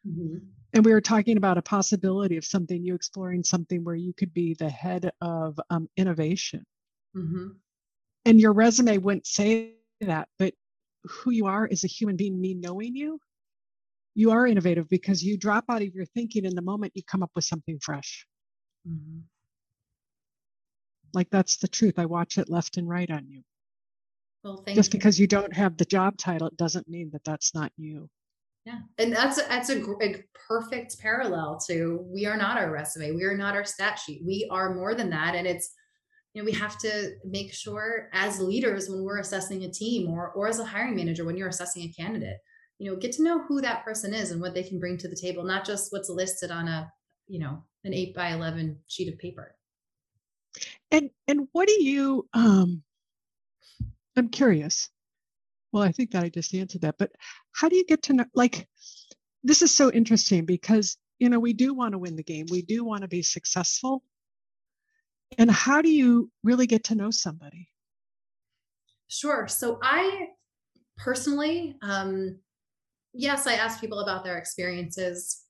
Mm-hmm. 0.07 0.39
And 0.73 0.85
we 0.85 0.93
were 0.93 1.01
talking 1.01 1.37
about 1.37 1.59
a 1.59 1.63
possibility 1.63 2.37
of 2.37 2.45
something, 2.45 2.85
you 2.85 2.95
exploring 2.95 3.43
something 3.43 3.85
where 3.85 3.95
you 3.95 4.13
could 4.13 4.33
be 4.33 4.55
the 4.55 4.71
head 4.71 5.11
of 5.21 5.59
um, 5.71 5.89
innovation. 5.97 6.65
Mm-hmm. 7.17 7.49
And 8.25 8.41
your 8.41 8.53
resume 8.53 8.99
wouldn't 8.99 9.27
say 9.27 9.75
that, 10.01 10.29
but 10.39 10.55
who 11.05 11.31
you 11.31 11.47
are 11.47 11.69
as 11.71 11.85
a 11.85 11.89
human 11.89 12.17
being, 12.17 12.41
me 12.41 12.55
knowing 12.55 12.95
you, 12.95 13.19
you 14.15 14.31
are 14.31 14.47
innovative 14.47 14.89
because 14.89 15.23
you 15.23 15.39
drop 15.39 15.65
out 15.69 15.83
of 15.83 15.95
your 15.95 16.05
thinking 16.05 16.45
in 16.45 16.55
the 16.55 16.63
moment 16.63 16.93
you 16.95 17.03
come 17.03 17.23
up 17.23 17.31
with 17.35 17.45
something 17.45 17.79
fresh. 17.81 18.27
Mm-hmm. 18.89 19.21
Like 21.14 21.31
that's 21.31 21.57
the 21.57 21.68
truth. 21.68 21.99
I 21.99 22.07
watch 22.07 22.38
it 22.38 22.51
left 22.51 22.77
and 22.77 22.88
right 22.88 23.11
on 23.11 23.27
you. 23.29 23.42
Well, 24.42 24.64
Just 24.68 24.92
you. 24.92 24.99
because 24.99 25.20
you 25.20 25.27
don't 25.27 25.55
have 25.55 25.77
the 25.77 25.85
job 25.85 26.16
title, 26.16 26.49
it 26.49 26.57
doesn't 26.57 26.88
mean 26.88 27.11
that 27.12 27.25
that's 27.25 27.55
not 27.55 27.73
you. 27.77 28.09
Yeah, 28.64 28.79
and 28.99 29.12
that's 29.12 29.38
a, 29.38 29.42
that's 29.49 29.70
a, 29.70 29.83
a, 30.03 30.23
perfect 30.49 30.99
parallel 30.99 31.59
to 31.66 32.05
we 32.12 32.27
are 32.27 32.37
not 32.37 32.59
our 32.59 32.70
resume, 32.70 33.12
we 33.12 33.25
are 33.25 33.37
not 33.37 33.55
our 33.55 33.64
stat 33.64 33.99
sheet, 33.99 34.23
we 34.27 34.49
are 34.51 34.75
more 34.75 34.94
than 34.94 35.11
that, 35.11 35.35
and 35.35 35.46
it's 35.46 35.73
you 36.35 36.42
know 36.42 36.44
we 36.44 36.53
have 36.53 36.77
to 36.79 37.12
make 37.25 37.55
sure 37.55 38.09
as 38.12 38.40
leaders 38.40 38.90
when 38.90 39.03
we're 39.03 39.18
assessing 39.18 39.64
a 39.64 39.70
team 39.70 40.11
or 40.11 40.31
or 40.33 40.49
as 40.49 40.59
a 40.59 40.64
hiring 40.64 40.96
manager 40.96 41.25
when 41.25 41.37
you're 41.37 41.49
assessing 41.49 41.85
a 41.85 41.92
candidate, 41.92 42.37
you 42.79 42.90
know, 42.90 42.96
get 42.99 43.12
to 43.12 43.23
know 43.23 43.42
who 43.44 43.61
that 43.61 43.85
person 43.85 44.12
is 44.12 44.31
and 44.31 44.40
what 44.40 44.55
they 44.55 44.62
can 44.62 44.79
bring 44.79 44.99
to 44.99 45.09
the 45.09 45.16
table, 45.16 45.44
not 45.44 45.64
just 45.64 45.90
what's 45.90 46.11
listed 46.11 46.51
on 46.51 46.68
a 46.68 46.90
you 47.29 47.38
know 47.38 47.62
an 47.85 47.94
eight 47.94 48.14
by 48.14 48.29
eleven 48.31 48.79
sheet 48.88 49.11
of 49.11 49.18
paper. 49.18 49.55
And 50.90 51.11
and 51.29 51.48
what 51.53 51.68
do 51.68 51.83
you 51.83 52.29
um 52.33 52.83
I'm 54.16 54.29
curious 54.29 54.90
well, 55.72 55.83
I 55.83 55.92
think 55.92 56.11
that 56.11 56.24
I 56.24 56.29
just 56.29 56.55
answered 56.55 56.83
that. 56.83 56.96
But 56.98 57.12
how 57.53 57.68
do 57.68 57.76
you 57.76 57.85
get 57.85 58.03
to 58.05 58.12
know? 58.14 58.24
Like, 58.35 58.68
this 59.42 59.62
is 59.62 59.74
so 59.74 59.90
interesting 59.90 60.44
because, 60.44 60.96
you 61.18 61.29
know, 61.29 61.38
we 61.38 61.53
do 61.53 61.74
want 61.74 61.92
to 61.92 61.98
win 61.98 62.16
the 62.16 62.22
game, 62.22 62.46
we 62.50 62.62
do 62.62 62.85
want 62.85 63.03
to 63.03 63.09
be 63.09 63.22
successful. 63.22 64.03
And 65.38 65.50
how 65.50 65.81
do 65.81 65.90
you 65.90 66.31
really 66.42 66.66
get 66.66 66.85
to 66.85 66.96
know 66.96 67.11
somebody? 67.11 67.68
Sure. 69.07 69.46
So 69.46 69.79
I 69.83 70.29
personally, 70.96 71.76
um, 71.83 72.38
yes, 73.12 73.46
I 73.46 73.55
ask 73.55 73.81
people 73.81 74.00
about 74.00 74.24
their 74.24 74.38
experiences, 74.38 75.42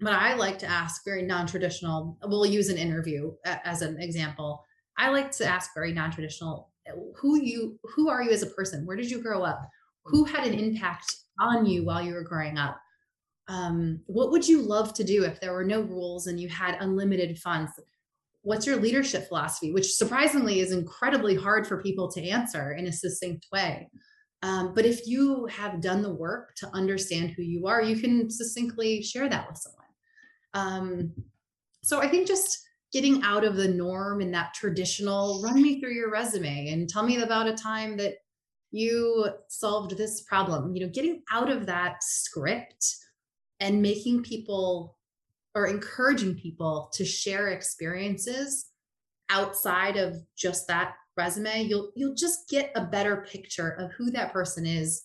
but 0.00 0.12
I 0.12 0.34
like 0.34 0.58
to 0.60 0.66
ask 0.66 1.04
very 1.04 1.22
non 1.22 1.46
traditional. 1.46 2.18
We'll 2.24 2.46
use 2.46 2.68
an 2.68 2.78
interview 2.78 3.32
as 3.44 3.82
an 3.82 4.00
example. 4.00 4.64
I 4.96 5.10
like 5.10 5.30
to 5.32 5.46
ask 5.46 5.70
very 5.74 5.92
non 5.92 6.10
traditional 6.10 6.70
who 7.16 7.40
you 7.40 7.78
who 7.82 8.08
are 8.08 8.22
you 8.22 8.30
as 8.30 8.42
a 8.42 8.46
person? 8.48 8.86
Where 8.86 8.96
did 8.96 9.10
you 9.10 9.22
grow 9.22 9.42
up? 9.42 9.68
Who 10.04 10.24
had 10.24 10.46
an 10.46 10.54
impact 10.54 11.14
on 11.40 11.66
you 11.66 11.84
while 11.84 12.02
you 12.02 12.14
were 12.14 12.22
growing 12.22 12.58
up? 12.58 12.78
Um, 13.48 14.00
what 14.06 14.30
would 14.30 14.46
you 14.46 14.62
love 14.62 14.92
to 14.94 15.04
do 15.04 15.24
if 15.24 15.40
there 15.40 15.52
were 15.52 15.64
no 15.64 15.80
rules 15.80 16.26
and 16.26 16.38
you 16.38 16.48
had 16.48 16.76
unlimited 16.80 17.38
funds? 17.38 17.72
What's 18.42 18.66
your 18.66 18.76
leadership 18.76 19.28
philosophy? 19.28 19.72
Which 19.72 19.92
surprisingly 19.92 20.60
is 20.60 20.72
incredibly 20.72 21.34
hard 21.34 21.66
for 21.66 21.82
people 21.82 22.10
to 22.12 22.28
answer 22.28 22.72
in 22.72 22.86
a 22.86 22.92
succinct 22.92 23.46
way. 23.52 23.90
Um, 24.42 24.72
but 24.74 24.86
if 24.86 25.06
you 25.06 25.46
have 25.46 25.80
done 25.80 26.02
the 26.02 26.14
work 26.14 26.54
to 26.56 26.68
understand 26.72 27.30
who 27.30 27.42
you 27.42 27.66
are 27.66 27.82
you 27.82 27.96
can 27.96 28.30
succinctly 28.30 29.02
share 29.02 29.28
that 29.28 29.48
with 29.48 29.58
someone 29.58 29.87
um, 30.54 31.12
so 31.82 32.00
i 32.00 32.08
think 32.08 32.26
just 32.26 32.64
getting 32.92 33.22
out 33.22 33.44
of 33.44 33.56
the 33.56 33.68
norm 33.68 34.20
and 34.20 34.32
that 34.32 34.54
traditional 34.54 35.42
run 35.42 35.60
me 35.60 35.80
through 35.80 35.92
your 35.92 36.10
resume 36.10 36.68
and 36.68 36.88
tell 36.88 37.02
me 37.02 37.20
about 37.20 37.46
a 37.46 37.54
time 37.54 37.96
that 37.96 38.14
you 38.70 39.28
solved 39.48 39.96
this 39.96 40.22
problem 40.22 40.74
you 40.74 40.84
know 40.84 40.92
getting 40.92 41.22
out 41.32 41.50
of 41.50 41.66
that 41.66 42.02
script 42.02 42.96
and 43.60 43.82
making 43.82 44.22
people 44.22 44.96
or 45.54 45.66
encouraging 45.66 46.34
people 46.34 46.90
to 46.92 47.04
share 47.04 47.48
experiences 47.48 48.66
outside 49.30 49.96
of 49.96 50.16
just 50.36 50.66
that 50.68 50.94
resume 51.16 51.62
you'll 51.62 51.90
you'll 51.96 52.14
just 52.14 52.48
get 52.48 52.70
a 52.76 52.84
better 52.84 53.26
picture 53.30 53.70
of 53.70 53.90
who 53.92 54.10
that 54.10 54.32
person 54.32 54.64
is 54.64 55.04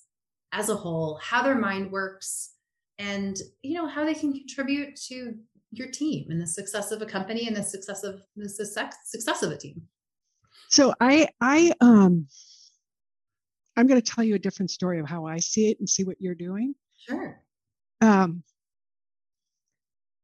as 0.51 0.69
a 0.69 0.75
whole 0.75 1.19
how 1.21 1.41
their 1.41 1.57
mind 1.57 1.91
works 1.91 2.52
and 3.03 3.37
you 3.61 3.73
know 3.73 3.87
how 3.87 4.05
they 4.05 4.13
can 4.13 4.33
contribute 4.33 4.95
to 4.95 5.35
your 5.71 5.89
team 5.89 6.29
and 6.29 6.41
the 6.41 6.47
success 6.47 6.91
of 6.91 7.01
a 7.01 7.05
company 7.05 7.47
and 7.47 7.55
the 7.55 7.63
success 7.63 8.03
of 8.03 8.21
the 8.35 8.47
success 8.47 8.95
success 9.05 9.43
of 9.43 9.51
a 9.51 9.57
team. 9.57 9.81
So 10.69 10.93
i 10.99 11.27
i 11.41 11.73
um 11.81 12.27
i'm 13.75 13.87
going 13.87 14.01
to 14.01 14.11
tell 14.11 14.23
you 14.23 14.35
a 14.35 14.39
different 14.39 14.71
story 14.71 14.99
of 14.99 15.07
how 15.07 15.25
i 15.25 15.39
see 15.39 15.69
it 15.69 15.79
and 15.79 15.89
see 15.89 16.03
what 16.03 16.17
you're 16.19 16.35
doing. 16.35 16.75
Sure. 17.07 17.41
Um 18.01 18.43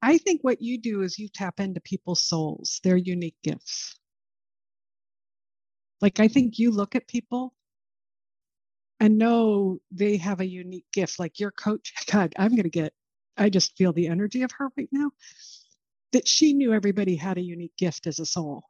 i 0.02 0.18
think 0.18 0.42
what 0.44 0.62
you 0.62 0.80
do 0.80 1.02
is 1.02 1.20
you 1.20 1.28
tap 1.28 1.60
into 1.60 1.82
people's 1.82 2.22
souls 2.22 2.80
their 2.84 2.98
unique 2.98 3.38
gifts. 3.44 4.00
Like 6.02 6.20
i 6.20 6.28
think 6.28 6.60
you 6.60 6.72
look 6.72 6.96
at 6.96 7.08
people 7.08 7.54
and 9.00 9.18
know 9.18 9.80
they 9.92 10.18
have 10.18 10.40
a 10.40 10.46
unique 10.46 10.86
gift 10.92 11.20
like 11.20 11.40
your 11.40 11.52
coach 11.52 11.94
god 12.12 12.34
i'm 12.38 12.52
going 12.52 12.64
to 12.64 12.70
get 12.70 12.94
I 13.40 13.50
just 13.50 13.78
feel 13.78 13.94
the 13.94 14.08
energy 14.08 14.44
of 14.44 14.52
her 14.58 14.70
right 14.78 14.90
now, 14.92 15.12
that 16.12 16.28
she 16.28 16.54
knew 16.54 16.74
everybody 16.74 17.16
had 17.16 17.38
a 17.38 17.42
unique 17.42 17.76
gift 17.78 18.06
as 18.06 18.20
a 18.20 18.26
soul. 18.26 18.64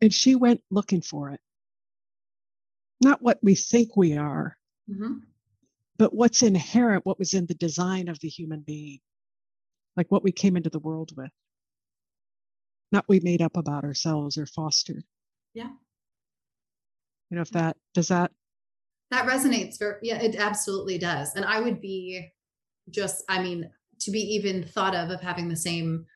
And 0.00 0.12
she 0.12 0.34
went 0.34 0.62
looking 0.70 1.02
for 1.02 1.30
it. 1.30 1.40
Not 3.00 3.22
what 3.22 3.38
we 3.42 3.54
think 3.54 3.96
we 3.96 4.16
are, 4.16 4.56
mm-hmm. 4.90 5.18
but 5.96 6.12
what's 6.12 6.42
inherent, 6.42 7.06
what 7.06 7.18
was 7.18 7.34
in 7.34 7.46
the 7.46 7.54
design 7.54 8.08
of 8.08 8.18
the 8.18 8.28
human 8.28 8.60
being, 8.60 8.98
like 9.96 10.10
what 10.10 10.24
we 10.24 10.32
came 10.32 10.56
into 10.56 10.70
the 10.70 10.80
world 10.80 11.12
with, 11.16 11.30
not 12.90 13.04
we 13.08 13.20
made 13.20 13.40
up 13.40 13.56
about 13.56 13.84
ourselves 13.84 14.36
or 14.36 14.46
fostered. 14.46 15.04
Yeah. 15.54 15.70
You 17.30 17.36
know, 17.36 17.42
if 17.42 17.50
that 17.50 17.76
does 17.94 18.08
that 18.08 18.32
that 19.10 19.26
resonates 19.26 19.78
very 19.78 19.96
yeah 20.02 20.20
it 20.20 20.36
absolutely 20.36 20.98
does. 20.98 21.34
And 21.34 21.44
i 21.44 21.60
would 21.60 21.80
be 21.80 22.28
just 22.90 23.24
i 23.28 23.42
mean 23.42 23.70
to 24.00 24.10
be 24.10 24.20
even 24.20 24.62
thought 24.62 24.94
of 24.94 25.10
of 25.10 25.20
having 25.20 25.48
the 25.48 25.56
same 25.56 26.06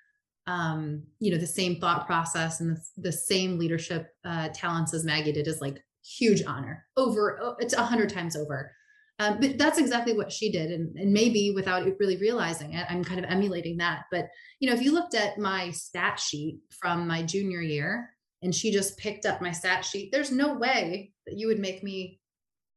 um 0.46 1.02
you 1.20 1.30
know 1.30 1.38
the 1.38 1.46
same 1.46 1.80
thought 1.80 2.06
process 2.06 2.60
and 2.60 2.76
the, 2.76 2.82
the 2.96 3.12
same 3.12 3.58
leadership 3.58 4.08
uh 4.24 4.48
talents 4.54 4.92
as 4.92 5.04
maggie 5.04 5.32
did 5.32 5.46
is 5.46 5.60
like 5.60 5.82
huge 6.04 6.42
honor 6.44 6.84
over 6.96 7.38
oh, 7.42 7.56
it's 7.58 7.74
a 7.74 7.82
hundred 7.82 8.10
times 8.10 8.36
over. 8.36 8.72
Um, 9.18 9.38
but 9.40 9.56
that's 9.58 9.78
exactly 9.78 10.16
what 10.16 10.32
she 10.32 10.50
did 10.50 10.72
and, 10.72 10.96
and 10.96 11.12
maybe 11.12 11.52
without 11.54 11.86
really 12.00 12.16
realizing 12.16 12.72
it 12.72 12.86
i'm 12.88 13.04
kind 13.04 13.24
of 13.24 13.30
emulating 13.30 13.76
that. 13.76 14.04
But 14.10 14.26
you 14.58 14.68
know 14.68 14.74
if 14.74 14.82
you 14.82 14.92
looked 14.92 15.14
at 15.14 15.38
my 15.38 15.70
stat 15.70 16.18
sheet 16.18 16.60
from 16.70 17.06
my 17.06 17.22
junior 17.22 17.60
year 17.60 18.10
and 18.42 18.54
she 18.54 18.72
just 18.72 18.98
picked 18.98 19.26
up 19.26 19.40
my 19.40 19.52
stat 19.52 19.84
sheet 19.84 20.10
there's 20.12 20.32
no 20.32 20.54
way 20.54 21.12
that 21.26 21.36
you 21.36 21.46
would 21.46 21.60
make 21.60 21.84
me 21.84 22.20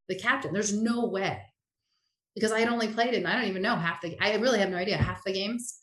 the 0.08 0.18
captain 0.18 0.54
there's 0.54 0.74
no 0.74 1.06
way 1.06 1.42
because 2.36 2.52
I 2.52 2.60
had 2.60 2.70
only 2.70 2.90
played 2.90 3.14
in, 3.14 3.26
I 3.26 3.36
don't 3.36 3.50
even 3.50 3.62
know 3.62 3.76
half 3.76 4.02
the, 4.02 4.18
I 4.22 4.36
really 4.36 4.60
have 4.60 4.70
no 4.70 4.78
idea 4.78 4.98
half 4.98 5.24
the 5.24 5.32
games. 5.32 5.80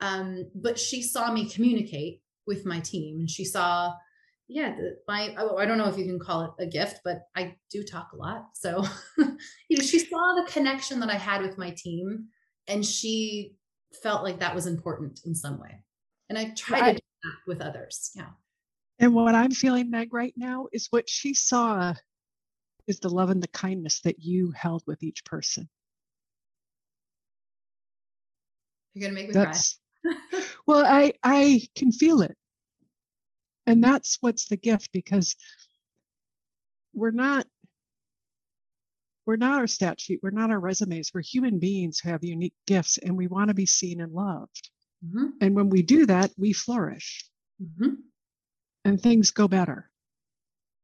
Um, 0.00 0.48
but 0.54 0.78
she 0.78 1.02
saw 1.02 1.32
me 1.32 1.50
communicate 1.50 2.22
with 2.46 2.64
my 2.64 2.80
team 2.80 3.18
and 3.18 3.28
she 3.28 3.44
saw, 3.44 3.92
yeah, 4.48 4.76
the, 4.76 4.98
my, 5.08 5.34
oh, 5.36 5.56
I 5.56 5.66
don't 5.66 5.78
know 5.78 5.88
if 5.88 5.98
you 5.98 6.04
can 6.04 6.20
call 6.20 6.42
it 6.44 6.62
a 6.62 6.66
gift, 6.66 7.00
but 7.04 7.22
I 7.34 7.56
do 7.70 7.82
talk 7.82 8.10
a 8.12 8.16
lot. 8.16 8.50
So, 8.54 8.84
you 9.18 9.76
know, 9.76 9.82
she 9.82 9.98
saw 9.98 10.34
the 10.36 10.48
connection 10.48 11.00
that 11.00 11.10
I 11.10 11.16
had 11.16 11.42
with 11.42 11.58
my 11.58 11.70
team 11.70 12.26
and 12.68 12.86
she 12.86 13.56
felt 14.00 14.22
like 14.22 14.38
that 14.38 14.54
was 14.54 14.66
important 14.66 15.20
in 15.24 15.34
some 15.34 15.58
way. 15.58 15.82
And 16.28 16.38
I 16.38 16.52
try 16.56 16.92
to 16.92 16.94
do 16.94 17.06
that 17.24 17.36
with 17.48 17.60
others. 17.60 18.12
Yeah. 18.14 18.30
And 19.00 19.12
what 19.12 19.34
I'm 19.34 19.50
feeling, 19.50 19.90
Meg, 19.90 20.14
right 20.14 20.34
now 20.36 20.68
is 20.72 20.86
what 20.90 21.08
she 21.08 21.34
saw 21.34 21.94
is 22.86 23.00
the 23.00 23.10
love 23.10 23.30
and 23.30 23.42
the 23.42 23.48
kindness 23.48 24.00
that 24.00 24.20
you 24.20 24.52
held 24.52 24.82
with 24.86 25.02
each 25.02 25.24
person. 25.24 25.68
You're 28.94 29.08
gonna 29.08 29.14
make 29.14 29.28
me 29.28 29.34
that's, 29.34 29.78
cry. 30.04 30.14
well, 30.66 30.84
I 30.84 31.12
I 31.22 31.62
can 31.74 31.92
feel 31.92 32.22
it. 32.22 32.36
And 33.66 33.82
that's 33.82 34.18
what's 34.20 34.46
the 34.46 34.56
gift 34.56 34.90
because 34.92 35.36
we're 36.94 37.10
not 37.10 37.46
we're 39.26 39.36
not 39.36 39.58
our 39.58 39.66
stat 39.66 40.00
sheet, 40.00 40.20
we're 40.22 40.30
not 40.30 40.50
our 40.50 40.60
resumes. 40.60 41.10
We're 41.12 41.20
human 41.22 41.58
beings 41.58 41.98
who 41.98 42.10
have 42.10 42.22
unique 42.22 42.54
gifts 42.66 42.96
and 42.98 43.16
we 43.16 43.26
want 43.26 43.48
to 43.48 43.54
be 43.54 43.66
seen 43.66 44.00
and 44.00 44.12
loved. 44.12 44.70
Mm-hmm. 45.04 45.26
And 45.40 45.54
when 45.56 45.68
we 45.68 45.82
do 45.82 46.06
that, 46.06 46.30
we 46.38 46.52
flourish. 46.52 47.28
Mm-hmm. 47.60 47.94
And 48.84 49.00
things 49.00 49.32
go 49.32 49.48
better. 49.48 49.90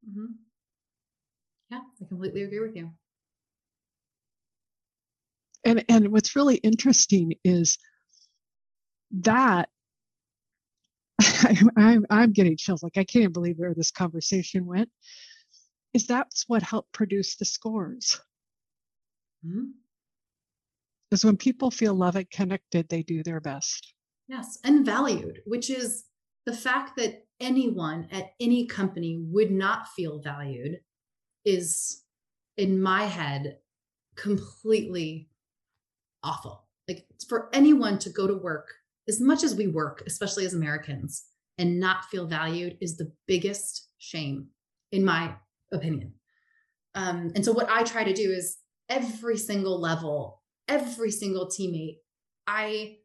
Mm-hmm. 0.09 0.33
Yeah, 1.73 1.81
I 2.03 2.05
completely 2.05 2.43
agree 2.43 2.61
with 2.61 2.77
you. 2.77 2.91
And 5.65 5.83
and 5.89 6.13
what's 6.13 6.37
really 6.37 6.57
interesting 6.57 7.33
is 7.45 7.79
that 9.23 9.71
I'm, 11.77 12.05
I'm 12.11 12.33
getting 12.33 12.59
chills. 12.59 12.83
Like 12.83 12.99
I 12.99 13.05
can't 13.05 13.33
believe 13.33 13.57
where 13.57 13.73
this 13.73 13.91
conversation 13.91 14.67
went. 14.67 14.91
Is 15.95 16.07
that's 16.07 16.45
what 16.47 16.63
helped 16.63 16.93
produce 16.93 17.37
the 17.37 17.47
scores? 17.47 18.21
Mm-hmm. 19.47 19.71
Is 21.11 21.25
when 21.25 21.39
people 21.39 21.71
feel 21.71 21.95
loved 21.95 22.19
and 22.19 22.31
connected, 22.31 22.91
they 22.91 23.03
do 23.03 23.23
their 23.23 23.41
best. 23.41 23.95
Yes, 24.29 24.59
and 24.63 24.85
valued, 24.85 25.41
which 25.47 25.71
is 25.71 26.05
the 26.45 26.55
fact 26.55 26.99
that 26.99 27.25
anyone 27.41 28.09
at 28.13 28.33
any 28.41 28.67
company 28.67 29.23
would 29.31 29.51
not 29.51 29.89
feel 29.89 30.21
valued 30.21 30.79
is, 31.45 32.03
in 32.57 32.81
my 32.81 33.05
head, 33.05 33.59
completely 34.17 35.29
awful. 36.23 36.67
Like 36.89 37.07
for 37.29 37.49
anyone 37.53 37.99
to 38.01 38.11
go 38.11 38.27
to 38.27 38.35
work 38.35 38.69
as 39.09 39.21
much 39.21 39.43
as 39.43 39.55
we 39.55 39.67
work, 39.67 40.03
especially 40.07 40.45
as 40.47 40.55
Americans, 40.55 41.25
and 41.59 41.79
not 41.79 42.05
feel 42.07 42.27
valued 42.27 42.77
is 42.81 42.97
the 42.97 43.13
biggest 43.27 43.89
shame, 43.99 44.49
in 44.91 45.05
my 45.05 45.35
opinion. 45.73 46.13
Um, 46.95 47.33
and 47.35 47.45
so, 47.45 47.53
what 47.53 47.71
I 47.71 47.83
try 47.83 48.05
to 48.05 48.13
do 48.13 48.31
is 48.31 48.59
every 48.89 49.39
single 49.39 49.81
level, 49.81 50.43
every 50.69 51.11
single 51.11 51.47
teammate, 51.47 51.99
I 52.47 52.97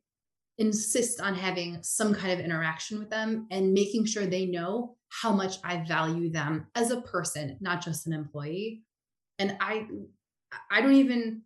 insist 0.58 1.22
on 1.22 1.36
having 1.36 1.80
some 1.84 2.14
kind 2.14 2.32
of 2.32 2.44
interaction 2.44 3.00
with 3.00 3.10
them 3.10 3.48
and 3.52 3.74
making 3.74 4.06
sure 4.06 4.26
they 4.26 4.46
know 4.46 4.97
how 5.10 5.32
much 5.32 5.58
I 5.64 5.84
value 5.88 6.30
them 6.30 6.68
as 6.76 6.92
a 6.92 7.02
person, 7.02 7.58
not 7.62 7.84
just 7.84 8.08
an 8.08 8.14
employee. 8.14 8.84
And 9.40 9.58
I 9.60 9.88
I 10.72 10.82
don't 10.82 10.94
even 10.94 11.44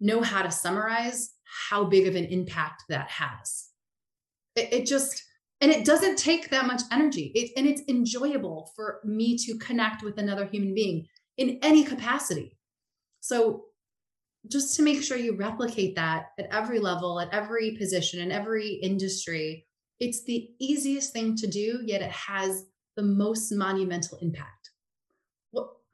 know 0.00 0.22
how 0.22 0.42
to 0.42 0.50
summarize 0.50 1.30
how 1.68 1.84
big 1.84 2.06
of 2.06 2.14
an 2.14 2.24
impact 2.26 2.84
that 2.88 3.08
has. 3.10 3.68
It, 4.56 4.72
it 4.72 4.86
just 4.86 5.22
and 5.60 5.70
it 5.70 5.84
doesn't 5.84 6.16
take 6.16 6.50
that 6.50 6.66
much 6.66 6.82
energy. 6.90 7.32
It, 7.34 7.50
and 7.56 7.66
it's 7.66 7.82
enjoyable 7.88 8.70
for 8.74 9.00
me 9.04 9.36
to 9.38 9.58
connect 9.58 10.02
with 10.02 10.18
another 10.18 10.46
human 10.46 10.74
being 10.74 11.06
in 11.36 11.58
any 11.62 11.84
capacity. 11.84 12.56
So 13.20 13.64
just 14.50 14.74
to 14.76 14.82
make 14.82 15.02
sure 15.02 15.18
you 15.18 15.36
replicate 15.36 15.96
that 15.96 16.28
at 16.38 16.48
every 16.50 16.80
level, 16.80 17.20
at 17.20 17.32
every 17.32 17.72
position, 17.76 18.20
in 18.20 18.32
every 18.32 18.74
industry, 18.82 19.66
it's 19.98 20.24
the 20.24 20.48
easiest 20.58 21.12
thing 21.12 21.36
to 21.36 21.46
do, 21.46 21.80
yet 21.84 22.00
it 22.00 22.10
has 22.10 22.64
the 23.00 23.06
most 23.06 23.50
monumental 23.50 24.18
impact. 24.18 24.70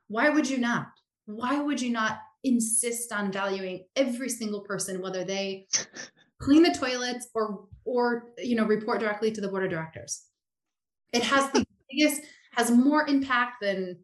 Why 0.09 0.29
would 0.29 0.49
you 0.51 0.59
not? 0.59 0.89
Why 1.27 1.61
would 1.61 1.81
you 1.81 1.91
not 1.91 2.19
insist 2.43 3.13
on 3.13 3.31
valuing 3.31 3.85
every 3.95 4.29
single 4.29 4.61
person, 4.61 5.01
whether 5.01 5.25
they 5.25 5.69
clean 6.41 6.63
the 6.65 6.75
toilets 6.75 7.29
or 7.35 7.65
or 7.85 8.31
you 8.39 8.57
know 8.57 8.65
report 8.65 9.01
directly 9.01 9.31
to 9.33 9.41
the 9.41 9.49
board 9.49 9.65
of 9.65 9.71
directors? 9.71 10.25
It 11.13 11.23
has 11.23 11.51
the 11.53 11.65
biggest, 11.91 12.23
has 12.53 12.71
more 12.71 13.07
impact 13.07 13.61
than 13.61 13.99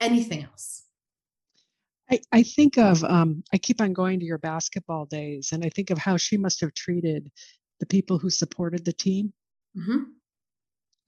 anything 0.00 0.44
else. 0.44 0.84
I, 2.10 2.20
I 2.32 2.42
think 2.42 2.76
of 2.76 3.02
um, 3.04 3.44
I 3.52 3.58
keep 3.58 3.80
on 3.80 3.94
going 3.94 4.20
to 4.20 4.26
your 4.26 4.38
basketball 4.38 5.06
days, 5.06 5.50
and 5.52 5.64
I 5.64 5.70
think 5.70 5.90
of 5.90 5.98
how 5.98 6.18
she 6.18 6.36
must 6.36 6.60
have 6.60 6.74
treated 6.74 7.30
the 7.80 7.86
people 7.86 8.18
who 8.18 8.30
supported 8.30 8.84
the 8.84 8.92
team, 8.92 9.32
mm-hmm. 9.76 10.04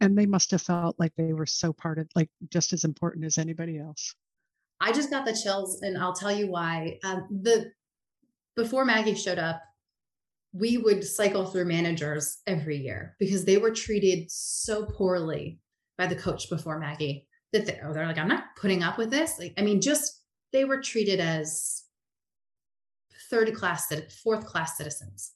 And 0.05 0.19
they 0.19 0.27
must 0.27 0.51
have 0.51 0.63
felt 0.63 0.97
like 0.99 1.13
they 1.17 1.33
were 1.33 1.47
so 1.47 1.73
part 1.73 1.99
of, 1.99 2.09
like 2.15 2.29
just 2.53 2.73
as 2.73 2.85
important 2.85 3.25
as 3.25 3.39
anybody 3.39 3.79
else. 3.79 4.15
I 4.81 4.93
just 4.93 5.11
got 5.11 5.25
the 5.25 5.33
chills, 5.33 5.81
and 5.81 5.97
I'll 5.97 6.13
tell 6.13 6.33
you 6.33 6.51
why. 6.51 6.99
Um, 7.05 7.27
the 7.31 7.73
before 8.55 8.85
Maggie 8.85 9.15
showed 9.15 9.39
up, 9.39 9.63
we 10.53 10.77
would 10.77 11.03
cycle 11.03 11.47
through 11.47 11.65
managers 11.65 12.39
every 12.47 12.77
year 12.77 13.17
because 13.19 13.45
they 13.45 13.57
were 13.57 13.73
treated 13.73 14.31
so 14.31 14.85
poorly 14.85 15.59
by 15.97 16.07
the 16.07 16.17
coach 16.17 16.51
before 16.51 16.79
Maggie 16.79 17.27
that 17.53 17.67
they, 17.67 17.81
oh, 17.83 17.93
they're 17.95 18.07
like, 18.07 18.19
I'm 18.19 18.29
not 18.29 18.45
putting 18.61 18.83
up 18.83 18.99
with 18.99 19.11
this. 19.11 19.39
Like, 19.39 19.55
I 19.57 19.63
mean, 19.63 19.81
just 19.81 20.23
they 20.53 20.65
were 20.65 20.81
treated 20.83 21.19
as 21.19 21.83
third 23.31 23.55
class, 23.55 23.93
fourth 24.23 24.45
class 24.45 24.77
citizens. 24.77 25.33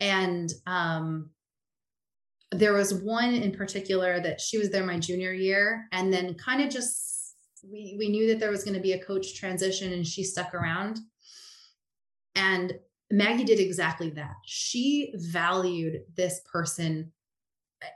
And 0.00 0.50
um, 0.66 1.30
there 2.50 2.72
was 2.72 2.94
one 2.94 3.34
in 3.34 3.52
particular 3.52 4.20
that 4.20 4.40
she 4.40 4.58
was 4.58 4.70
there 4.70 4.84
my 4.84 4.98
junior 4.98 5.32
year, 5.32 5.86
and 5.92 6.12
then 6.12 6.34
kind 6.34 6.62
of 6.62 6.70
just 6.70 7.34
we 7.62 7.96
we 7.98 8.08
knew 8.08 8.28
that 8.28 8.40
there 8.40 8.50
was 8.50 8.64
going 8.64 8.76
to 8.76 8.80
be 8.80 8.92
a 8.92 9.04
coach 9.04 9.34
transition, 9.34 9.92
and 9.92 10.06
she 10.06 10.24
stuck 10.24 10.54
around. 10.54 10.98
And 12.34 12.78
Maggie 13.10 13.44
did 13.44 13.58
exactly 13.58 14.10
that. 14.10 14.34
She 14.44 15.12
valued 15.16 16.02
this 16.16 16.40
person 16.50 17.12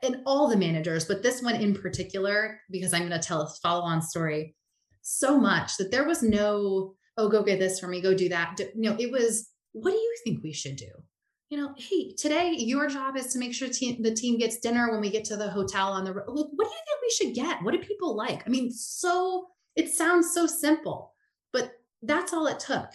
and 0.03 0.19
all 0.27 0.49
the 0.49 0.57
managers, 0.57 1.05
but 1.05 1.23
this 1.23 1.43
one 1.43 1.57
in 1.57 1.75
particular, 1.75 2.61
because 2.71 2.93
I'm 2.93 3.09
going 3.09 3.21
to 3.21 3.27
tell 3.27 3.43
a 3.43 3.51
follow 3.63 3.83
on 3.83 4.01
story 4.01 4.55
so 5.03 5.39
much 5.39 5.77
that 5.77 5.91
there 5.91 6.07
was 6.07 6.23
no, 6.23 6.95
oh, 7.17 7.29
go 7.29 7.43
get 7.43 7.59
this 7.59 7.81
for 7.81 7.89
me, 7.89 8.01
go 8.01 8.15
do 8.15 8.29
that. 8.29 8.59
Know, 8.75 8.97
it 8.99 9.11
was, 9.11 9.51
what 9.73 9.91
do 9.91 9.97
you 9.97 10.17
think 10.25 10.43
we 10.43 10.53
should 10.53 10.77
do? 10.77 10.91
You 11.53 11.59
know, 11.59 11.75
hey, 11.77 12.15
today 12.15 12.55
your 12.57 12.89
job 12.89 13.15
is 13.15 13.27
to 13.35 13.39
make 13.39 13.53
sure 13.53 13.69
team, 13.69 14.03
the 14.03 14.15
team 14.15 14.39
gets 14.39 14.57
dinner 14.57 14.91
when 14.91 15.03
we 15.03 15.11
get 15.11 15.23
to 15.27 15.37
the 15.37 15.51
hotel 15.51 15.89
on 15.89 16.03
the 16.03 16.15
road. 16.15 16.25
Look, 16.29 16.49
what 16.55 16.65
do 16.65 16.71
you 16.71 16.81
think 16.87 17.03
we 17.03 17.11
should 17.11 17.35
get? 17.35 17.63
What 17.63 17.73
do 17.73 17.79
people 17.87 18.17
like? 18.17 18.43
I 18.47 18.49
mean, 18.49 18.71
so 18.73 19.49
it 19.77 19.91
sounds 19.91 20.33
so 20.33 20.47
simple, 20.47 21.13
but 21.53 21.73
that's 22.01 22.33
all 22.33 22.47
it 22.47 22.59
took. 22.59 22.89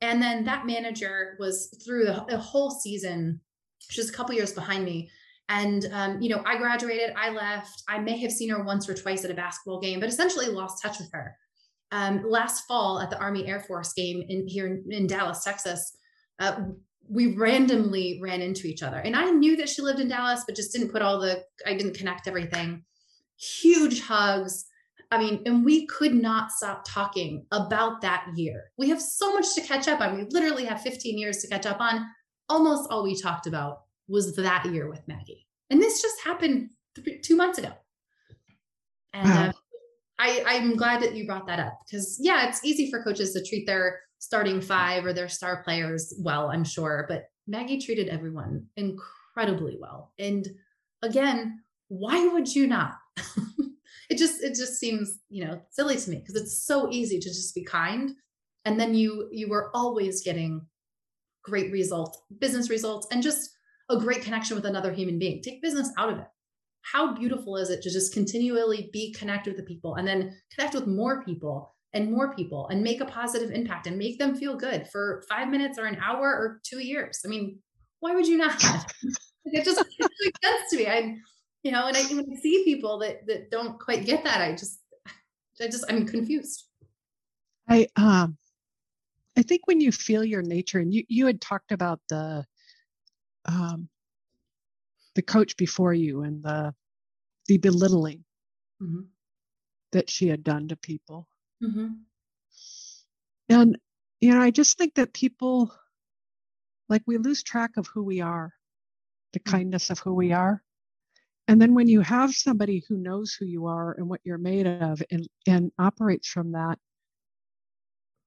And 0.00 0.20
then 0.20 0.42
that 0.46 0.66
manager 0.66 1.36
was 1.38 1.78
through 1.86 2.06
the, 2.06 2.24
the 2.28 2.38
whole 2.38 2.72
season. 2.72 3.40
She's 3.88 4.10
a 4.10 4.12
couple 4.12 4.34
years 4.34 4.52
behind 4.52 4.84
me. 4.84 5.08
And, 5.48 5.88
um, 5.92 6.20
you 6.20 6.28
know, 6.28 6.42
I 6.44 6.58
graduated, 6.58 7.14
I 7.16 7.30
left. 7.30 7.84
I 7.88 8.00
may 8.00 8.18
have 8.18 8.32
seen 8.32 8.50
her 8.50 8.64
once 8.64 8.88
or 8.88 8.94
twice 8.94 9.24
at 9.24 9.30
a 9.30 9.34
basketball 9.34 9.78
game, 9.78 10.00
but 10.00 10.08
essentially 10.08 10.46
lost 10.46 10.82
touch 10.82 10.98
with 10.98 11.10
her. 11.12 11.36
Um, 11.92 12.24
last 12.28 12.66
fall 12.66 12.98
at 12.98 13.10
the 13.10 13.18
Army 13.20 13.46
Air 13.46 13.60
Force 13.60 13.92
game 13.92 14.24
in 14.28 14.48
here 14.48 14.66
in, 14.66 14.84
in 14.90 15.06
Dallas, 15.06 15.44
Texas, 15.44 15.96
uh, 16.40 16.62
we 17.08 17.34
randomly 17.34 18.18
ran 18.22 18.40
into 18.40 18.66
each 18.66 18.82
other. 18.82 18.98
And 18.98 19.16
I 19.16 19.30
knew 19.30 19.56
that 19.56 19.68
she 19.68 19.82
lived 19.82 20.00
in 20.00 20.08
Dallas, 20.08 20.44
but 20.46 20.56
just 20.56 20.72
didn't 20.72 20.90
put 20.92 21.02
all 21.02 21.20
the, 21.20 21.44
I 21.66 21.74
didn't 21.74 21.96
connect 21.96 22.28
everything. 22.28 22.84
Huge 23.36 24.00
hugs. 24.00 24.64
I 25.10 25.18
mean, 25.18 25.42
and 25.44 25.64
we 25.64 25.86
could 25.86 26.14
not 26.14 26.50
stop 26.52 26.84
talking 26.86 27.44
about 27.50 28.00
that 28.00 28.26
year. 28.34 28.70
We 28.78 28.88
have 28.88 29.00
so 29.00 29.34
much 29.34 29.54
to 29.54 29.60
catch 29.60 29.88
up 29.88 30.00
on. 30.00 30.16
We 30.16 30.24
literally 30.30 30.64
have 30.64 30.80
15 30.80 31.18
years 31.18 31.38
to 31.38 31.48
catch 31.48 31.66
up 31.66 31.80
on. 31.80 32.06
Almost 32.48 32.90
all 32.90 33.02
we 33.02 33.20
talked 33.20 33.46
about 33.46 33.82
was 34.08 34.34
that 34.36 34.64
year 34.66 34.88
with 34.88 35.06
Maggie. 35.06 35.46
And 35.70 35.80
this 35.82 36.00
just 36.00 36.22
happened 36.24 36.70
three, 36.94 37.20
two 37.20 37.36
months 37.36 37.58
ago. 37.58 37.72
And 39.12 39.28
wow. 39.28 39.48
uh, 39.48 39.52
I, 40.18 40.44
I'm 40.46 40.76
glad 40.76 41.02
that 41.02 41.14
you 41.14 41.26
brought 41.26 41.46
that 41.46 41.58
up 41.58 41.78
because, 41.86 42.18
yeah, 42.20 42.48
it's 42.48 42.64
easy 42.64 42.90
for 42.90 43.02
coaches 43.02 43.32
to 43.32 43.44
treat 43.44 43.66
their 43.66 44.00
starting 44.22 44.60
five 44.60 45.04
or 45.04 45.12
their 45.12 45.28
star 45.28 45.64
players 45.64 46.14
well, 46.20 46.48
I'm 46.48 46.62
sure. 46.62 47.06
But 47.08 47.24
Maggie 47.48 47.80
treated 47.80 48.08
everyone 48.08 48.64
incredibly 48.76 49.76
well. 49.80 50.12
And 50.16 50.46
again, 51.02 51.60
why 51.88 52.28
would 52.28 52.54
you 52.54 52.68
not? 52.68 52.94
it 54.08 54.18
just 54.18 54.40
it 54.44 54.54
just 54.54 54.74
seems 54.74 55.18
you 55.28 55.44
know 55.44 55.60
silly 55.70 55.96
to 55.96 56.10
me 56.10 56.18
because 56.18 56.40
it's 56.40 56.64
so 56.64 56.88
easy 56.90 57.18
to 57.18 57.28
just 57.28 57.52
be 57.52 57.64
kind 57.64 58.12
and 58.64 58.78
then 58.78 58.94
you 58.94 59.28
you 59.32 59.48
were 59.48 59.70
always 59.74 60.22
getting 60.22 60.64
great 61.42 61.72
results 61.72 62.18
business 62.38 62.70
results 62.70 63.06
and 63.10 63.22
just 63.22 63.50
a 63.90 63.98
great 63.98 64.22
connection 64.22 64.54
with 64.54 64.64
another 64.64 64.92
human 64.92 65.18
being 65.18 65.42
take 65.42 65.60
business 65.60 65.90
out 65.98 66.10
of 66.10 66.18
it 66.18 66.26
how 66.82 67.14
beautiful 67.14 67.56
is 67.56 67.70
it 67.70 67.82
to 67.82 67.90
just 67.90 68.14
continually 68.14 68.88
be 68.92 69.12
connected 69.12 69.50
with 69.50 69.58
the 69.58 69.74
people 69.74 69.96
and 69.96 70.06
then 70.06 70.34
connect 70.54 70.74
with 70.74 70.86
more 70.86 71.22
people 71.24 71.74
and 71.94 72.10
more 72.10 72.34
people 72.34 72.68
and 72.68 72.82
make 72.82 73.00
a 73.00 73.04
positive 73.04 73.50
impact 73.50 73.86
and 73.86 73.98
make 73.98 74.18
them 74.18 74.34
feel 74.34 74.56
good 74.56 74.88
for 74.88 75.22
five 75.28 75.48
minutes 75.48 75.78
or 75.78 75.84
an 75.84 75.98
hour 76.02 76.24
or 76.24 76.60
two 76.64 76.80
years 76.80 77.20
i 77.24 77.28
mean 77.28 77.58
why 78.02 78.16
would 78.16 78.26
you 78.26 78.36
not? 78.36 78.60
it 79.44 79.64
just 79.64 79.80
it 79.80 80.10
makes 80.20 80.40
sense 80.44 80.70
to 80.70 80.76
me. 80.76 80.86
I, 80.88 81.14
you 81.62 81.70
know, 81.70 81.86
and 81.86 81.96
I 81.96 82.00
even 82.00 82.36
see 82.36 82.64
people 82.64 82.98
that 82.98 83.26
that 83.28 83.50
don't 83.50 83.78
quite 83.78 84.04
get 84.04 84.24
that. 84.24 84.40
I 84.40 84.52
just, 84.52 84.80
I 85.60 85.66
just, 85.66 85.84
I'm 85.88 86.06
confused. 86.06 86.64
I 87.68 87.86
um, 87.94 88.36
I 89.38 89.42
think 89.42 89.62
when 89.66 89.80
you 89.80 89.92
feel 89.92 90.24
your 90.24 90.42
nature, 90.42 90.80
and 90.80 90.92
you 90.92 91.04
you 91.08 91.26
had 91.26 91.40
talked 91.40 91.70
about 91.70 92.00
the 92.08 92.44
um, 93.44 93.88
the 95.14 95.22
coach 95.22 95.56
before 95.56 95.94
you 95.94 96.22
and 96.22 96.42
the 96.42 96.74
the 97.46 97.58
belittling 97.58 98.24
mm-hmm. 98.82 99.02
that 99.92 100.10
she 100.10 100.26
had 100.26 100.42
done 100.42 100.66
to 100.68 100.76
people. 100.76 101.28
Mm-hmm. 101.62 101.86
And 103.48 103.78
you 104.20 104.32
know, 104.32 104.40
I 104.40 104.50
just 104.50 104.78
think 104.78 104.94
that 104.94 105.12
people 105.12 105.72
like 106.88 107.02
we 107.06 107.18
lose 107.18 107.42
track 107.42 107.72
of 107.76 107.86
who 107.86 108.02
we 108.02 108.20
are, 108.20 108.52
the 109.32 109.40
mm-hmm. 109.40 109.50
kindness 109.50 109.90
of 109.90 109.98
who 109.98 110.14
we 110.14 110.32
are. 110.32 110.62
And 111.48 111.60
then 111.60 111.74
when 111.74 111.88
you 111.88 112.00
have 112.02 112.32
somebody 112.32 112.84
who 112.88 112.96
knows 112.96 113.34
who 113.34 113.46
you 113.46 113.66
are 113.66 113.94
and 113.98 114.08
what 114.08 114.20
you're 114.24 114.38
made 114.38 114.66
of 114.66 115.02
and, 115.10 115.26
and 115.46 115.72
operates 115.78 116.28
from 116.28 116.52
that, 116.52 116.78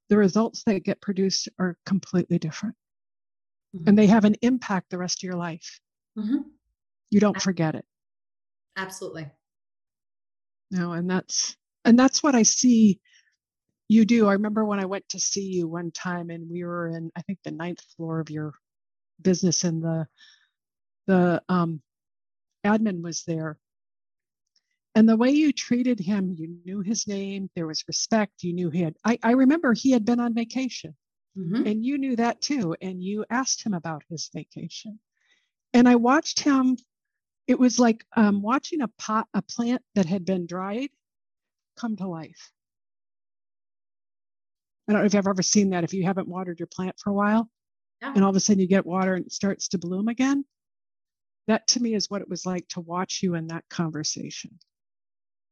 the 0.09 0.17
results 0.17 0.63
that 0.65 0.83
get 0.83 1.01
produced 1.01 1.47
are 1.57 1.77
completely 1.85 2.37
different. 2.37 2.75
Mm-hmm. 3.75 3.89
And 3.89 3.97
they 3.97 4.07
have 4.07 4.25
an 4.25 4.35
impact 4.41 4.89
the 4.89 4.97
rest 4.97 5.19
of 5.19 5.23
your 5.23 5.37
life. 5.37 5.79
Mm-hmm. 6.17 6.49
You 7.09 7.19
don't 7.19 7.41
forget 7.41 7.75
it. 7.75 7.85
Absolutely. 8.77 9.27
No, 10.71 10.91
and 10.91 11.09
that's 11.09 11.55
and 11.85 11.97
that's 11.97 12.21
what 12.21 12.35
I 12.35 12.43
see 12.43 12.99
you 13.87 14.05
do. 14.05 14.27
I 14.27 14.33
remember 14.33 14.65
when 14.65 14.79
I 14.79 14.85
went 14.85 15.07
to 15.09 15.19
see 15.19 15.43
you 15.43 15.67
one 15.67 15.91
time 15.91 16.29
and 16.29 16.49
we 16.49 16.63
were 16.63 16.87
in, 16.89 17.11
I 17.15 17.21
think 17.21 17.39
the 17.43 17.51
ninth 17.51 17.81
floor 17.95 18.19
of 18.19 18.29
your 18.29 18.53
business 19.21 19.63
and 19.63 19.81
the 19.81 20.07
the 21.07 21.41
um 21.49 21.81
admin 22.65 23.01
was 23.01 23.23
there. 23.23 23.57
And 24.95 25.07
the 25.07 25.17
way 25.17 25.31
you 25.31 25.51
treated 25.51 25.99
him, 25.99 26.33
you 26.37 26.57
knew 26.65 26.79
his 26.79 27.05
name, 27.05 27.49
there 27.55 27.67
was 27.67 27.83
respect, 27.87 28.43
you 28.43 28.53
knew 28.53 28.69
he 28.69 28.81
had 28.81 28.95
I, 29.03 29.19
I 29.21 29.31
remember 29.31 29.73
he 29.73 29.91
had 29.91 30.05
been 30.05 30.19
on 30.19 30.33
vacation. 30.33 30.95
Mm-hmm. 31.37 31.67
And 31.67 31.85
you 31.85 31.97
knew 31.97 32.15
that 32.15 32.41
too. 32.41 32.75
And 32.81 33.03
you 33.03 33.25
asked 33.29 33.63
him 33.63 33.73
about 33.73 34.03
his 34.09 34.29
vacation. 34.33 34.99
And 35.73 35.87
I 35.87 35.95
watched 35.95 36.39
him, 36.39 36.77
it 37.45 37.59
was 37.59 37.77
like 37.77 38.05
um, 38.15 38.41
watching 38.41 38.81
a 38.81 38.87
pot, 38.87 39.27
a 39.33 39.41
plant 39.41 39.81
that 39.95 40.05
had 40.05 40.23
been 40.25 40.47
dried 40.47 40.89
come 41.77 41.97
to 41.97 42.07
life. 42.07 42.51
I 44.87 44.93
don't 44.93 45.01
know 45.01 45.05
if 45.05 45.13
you've 45.13 45.27
ever 45.27 45.41
seen 45.41 45.71
that. 45.71 45.83
If 45.83 45.93
you 45.93 46.03
haven't 46.03 46.27
watered 46.27 46.59
your 46.59 46.67
plant 46.67 46.95
for 46.99 47.09
a 47.09 47.13
while, 47.13 47.49
yeah. 48.01 48.13
and 48.13 48.23
all 48.23 48.29
of 48.29 48.35
a 48.35 48.39
sudden 48.39 48.61
you 48.61 48.67
get 48.67 48.85
water 48.85 49.15
and 49.15 49.25
it 49.25 49.31
starts 49.31 49.67
to 49.69 49.77
bloom 49.77 50.07
again, 50.07 50.45
that 51.47 51.67
to 51.69 51.81
me 51.81 51.95
is 51.95 52.09
what 52.09 52.21
it 52.21 52.29
was 52.29 52.45
like 52.45 52.67
to 52.69 52.81
watch 52.81 53.19
you 53.21 53.35
in 53.35 53.47
that 53.47 53.63
conversation. 53.69 54.51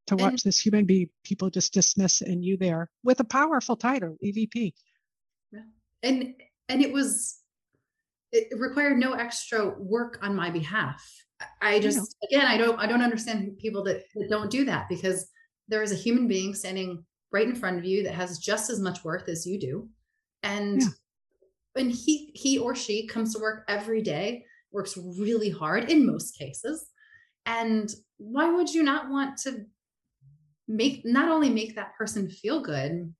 To 0.07 0.17
watch 0.17 0.31
and, 0.31 0.39
this 0.39 0.59
human 0.59 0.85
being, 0.85 1.09
people 1.23 1.49
just 1.49 1.73
dismiss 1.73 2.21
and 2.21 2.43
you 2.43 2.57
there 2.57 2.89
with 3.03 3.19
a 3.21 3.23
powerful 3.23 3.77
title, 3.77 4.17
EVP. 4.23 4.73
Yeah. 5.51 5.61
And 6.03 6.33
and 6.67 6.81
it 6.81 6.91
was 6.91 7.39
it 8.31 8.47
required 8.59 8.97
no 8.97 9.13
extra 9.13 9.73
work 9.79 10.19
on 10.21 10.35
my 10.35 10.49
behalf. 10.49 11.01
I 11.61 11.79
just 11.79 12.15
I 12.21 12.25
again 12.27 12.47
I 12.47 12.57
don't 12.57 12.79
I 12.79 12.85
don't 12.85 13.01
understand 13.01 13.57
people 13.59 13.83
that, 13.85 14.03
that 14.15 14.29
don't 14.29 14.49
do 14.49 14.65
that 14.65 14.89
because 14.89 15.29
there 15.69 15.81
is 15.81 15.91
a 15.91 15.95
human 15.95 16.27
being 16.27 16.53
standing 16.53 17.05
right 17.33 17.47
in 17.47 17.55
front 17.55 17.79
of 17.79 17.85
you 17.85 18.03
that 18.03 18.13
has 18.13 18.37
just 18.37 18.69
as 18.69 18.79
much 18.79 19.03
worth 19.03 19.27
as 19.27 19.45
you 19.45 19.59
do. 19.59 19.89
And 20.43 20.81
yeah. 20.81 20.87
and 21.75 21.91
he 21.91 22.31
he 22.35 22.57
or 22.59 22.75
she 22.75 23.07
comes 23.07 23.33
to 23.33 23.41
work 23.41 23.65
every 23.67 24.01
day 24.01 24.45
works 24.71 24.97
really 24.97 25.49
hard 25.49 25.89
in 25.89 26.05
most 26.05 26.37
cases. 26.37 26.85
And 27.45 27.93
why 28.17 28.49
would 28.49 28.69
you 28.69 28.83
not 28.83 29.09
want 29.09 29.37
to 29.39 29.65
make 30.67 31.01
not 31.03 31.29
only 31.29 31.49
make 31.49 31.75
that 31.75 31.95
person 31.97 32.29
feel 32.29 32.61
good 32.61 33.13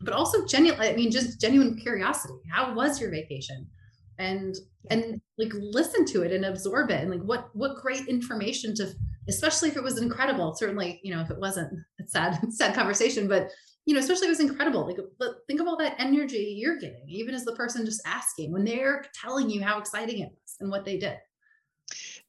but 0.00 0.14
also 0.14 0.46
genuine 0.46 0.80
i 0.80 0.94
mean 0.94 1.10
just 1.10 1.40
genuine 1.40 1.76
curiosity. 1.76 2.34
How 2.50 2.74
was 2.74 3.00
your 3.00 3.10
vacation? 3.10 3.66
And 4.18 4.54
and 4.90 5.20
like 5.36 5.52
listen 5.54 6.06
to 6.06 6.22
it 6.22 6.32
and 6.32 6.44
absorb 6.44 6.90
it. 6.90 7.02
And 7.02 7.10
like 7.10 7.22
what 7.22 7.48
what 7.54 7.76
great 7.76 8.06
information 8.06 8.74
to 8.76 8.94
especially 9.28 9.68
if 9.68 9.76
it 9.76 9.82
was 9.82 10.00
incredible. 10.00 10.54
Certainly, 10.54 11.00
you 11.02 11.14
know, 11.14 11.20
if 11.20 11.30
it 11.30 11.38
wasn't, 11.38 11.72
sad, 12.08 12.40
sad 12.52 12.74
conversation, 12.74 13.28
but 13.28 13.50
you 13.84 13.94
know, 13.94 14.00
especially 14.00 14.26
it 14.26 14.30
was 14.30 14.40
incredible. 14.40 14.84
Like, 14.84 14.98
but 15.18 15.36
think 15.46 15.60
of 15.60 15.68
all 15.68 15.76
that 15.76 15.94
energy 15.98 16.56
you're 16.58 16.78
getting, 16.78 17.04
even 17.08 17.34
as 17.34 17.44
the 17.44 17.54
person 17.54 17.84
just 17.84 18.02
asking 18.04 18.52
when 18.52 18.64
they're 18.64 19.04
telling 19.14 19.48
you 19.48 19.62
how 19.62 19.78
exciting 19.78 20.18
it 20.18 20.30
was 20.30 20.56
and 20.60 20.70
what 20.70 20.84
they 20.84 20.98
did. 20.98 21.18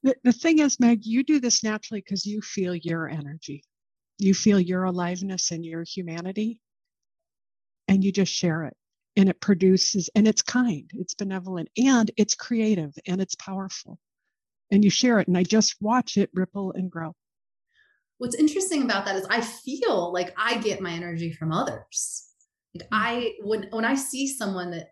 The, 0.04 0.14
the 0.22 0.32
thing 0.32 0.60
is, 0.60 0.78
Meg, 0.78 1.04
you 1.04 1.24
do 1.24 1.40
this 1.40 1.64
naturally 1.64 2.00
because 2.00 2.24
you 2.24 2.40
feel 2.42 2.76
your 2.76 3.08
energy. 3.08 3.64
You 4.18 4.34
feel 4.34 4.60
your 4.60 4.84
aliveness 4.84 5.50
and 5.50 5.64
your 5.64 5.82
humanity, 5.82 6.60
and 7.88 8.04
you 8.04 8.12
just 8.12 8.32
share 8.32 8.64
it. 8.64 8.76
And 9.16 9.28
it 9.28 9.40
produces, 9.40 10.08
and 10.14 10.28
it's 10.28 10.42
kind, 10.42 10.88
it's 10.94 11.14
benevolent, 11.14 11.68
and 11.76 12.08
it's 12.16 12.36
creative, 12.36 12.94
and 13.06 13.20
it's 13.20 13.34
powerful 13.34 13.98
and 14.70 14.84
you 14.84 14.90
share 14.90 15.18
it 15.20 15.28
and 15.28 15.36
i 15.36 15.42
just 15.42 15.76
watch 15.80 16.16
it 16.16 16.30
ripple 16.34 16.72
and 16.72 16.90
grow 16.90 17.14
what's 18.18 18.36
interesting 18.36 18.82
about 18.82 19.04
that 19.04 19.16
is 19.16 19.26
i 19.30 19.40
feel 19.40 20.12
like 20.12 20.34
i 20.36 20.58
get 20.58 20.80
my 20.80 20.92
energy 20.92 21.32
from 21.32 21.52
others 21.52 22.26
like 22.74 22.84
mm-hmm. 22.84 22.94
i 22.94 23.32
when 23.42 23.66
when 23.70 23.84
i 23.84 23.94
see 23.94 24.26
someone 24.26 24.70
that 24.70 24.88